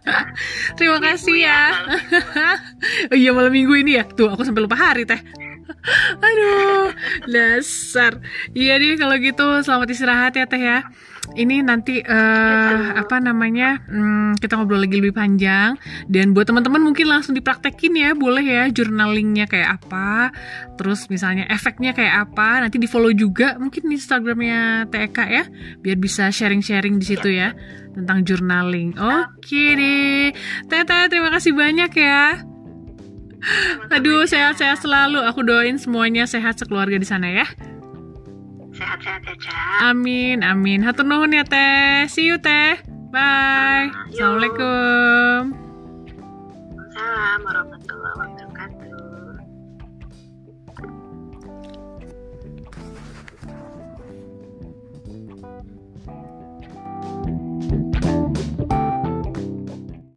Terima 0.77 0.99
kasih 0.99 1.35
ya. 1.39 1.61
ya 1.71 2.49
oh 3.11 3.17
iya, 3.17 3.31
malam 3.31 3.55
minggu 3.55 3.73
ini 3.79 3.97
ya. 3.97 4.03
Tuh, 4.03 4.29
aku 4.29 4.43
sampai 4.43 4.67
lupa 4.67 4.75
hari, 4.75 5.07
Teh. 5.07 5.19
Aduh, 6.27 6.91
dasar. 7.31 8.19
Iya 8.51 8.77
deh 8.77 8.99
kalau 8.99 9.15
gitu, 9.17 9.63
selamat 9.63 9.87
istirahat 9.95 10.33
ya, 10.35 10.45
Teh 10.45 10.61
ya 10.61 10.85
ini 11.33 11.65
nanti 11.65 11.99
uh, 12.05 12.95
apa 12.95 13.17
namanya 13.17 13.81
hmm, 13.89 14.37
kita 14.37 14.55
ngobrol 14.55 14.85
lagi 14.85 15.01
lebih 15.01 15.17
panjang. 15.17 15.73
Dan 16.05 16.37
buat 16.37 16.45
teman-teman 16.45 16.85
mungkin 16.85 17.09
langsung 17.09 17.33
dipraktekin 17.33 17.97
ya 17.97 18.13
boleh 18.13 18.45
ya 18.45 18.63
journalingnya 18.69 19.49
kayak 19.49 19.81
apa. 19.81 20.29
Terus 20.77 21.09
misalnya 21.09 21.49
efeknya 21.49 21.97
kayak 21.97 22.29
apa 22.29 22.61
nanti 22.61 22.77
di 22.77 22.85
follow 22.85 23.11
juga 23.11 23.57
mungkin 23.57 23.89
Instagramnya 23.89 24.87
TK 24.93 25.17
ya 25.25 25.43
biar 25.81 25.97
bisa 25.97 26.29
sharing-sharing 26.29 27.01
di 27.01 27.05
situ 27.05 27.33
ya 27.33 27.51
tentang 27.97 28.21
journaling 28.21 28.93
oke 28.95 29.63
deh. 29.75 30.29
Tete 30.69 30.99
terima 31.09 31.33
kasih 31.33 31.57
banyak 31.57 31.91
ya. 31.97 32.45
Aduh, 33.93 34.25
sehat-sehat 34.25 34.81
selalu. 34.81 35.21
Aku 35.21 35.45
doain 35.45 35.77
semuanya 35.77 36.25
sehat 36.25 36.57
sekeluarga 36.57 36.97
di 36.97 37.05
sana 37.05 37.29
ya 37.29 37.45
sehat-sehat 38.75 39.23
ya, 39.23 39.33
aja. 39.33 39.57
Amin, 39.91 40.43
amin. 40.43 40.83
Hatu 40.83 41.07
nuhun 41.07 41.31
ya 41.31 41.47
teh. 41.47 42.05
See 42.11 42.27
you 42.27 42.37
teh. 42.37 42.77
Bye. 43.09 43.89
Assalamualaikum. 44.11 45.55
Assalamualaikum 46.95 47.39
warahmatullahi 47.43 47.84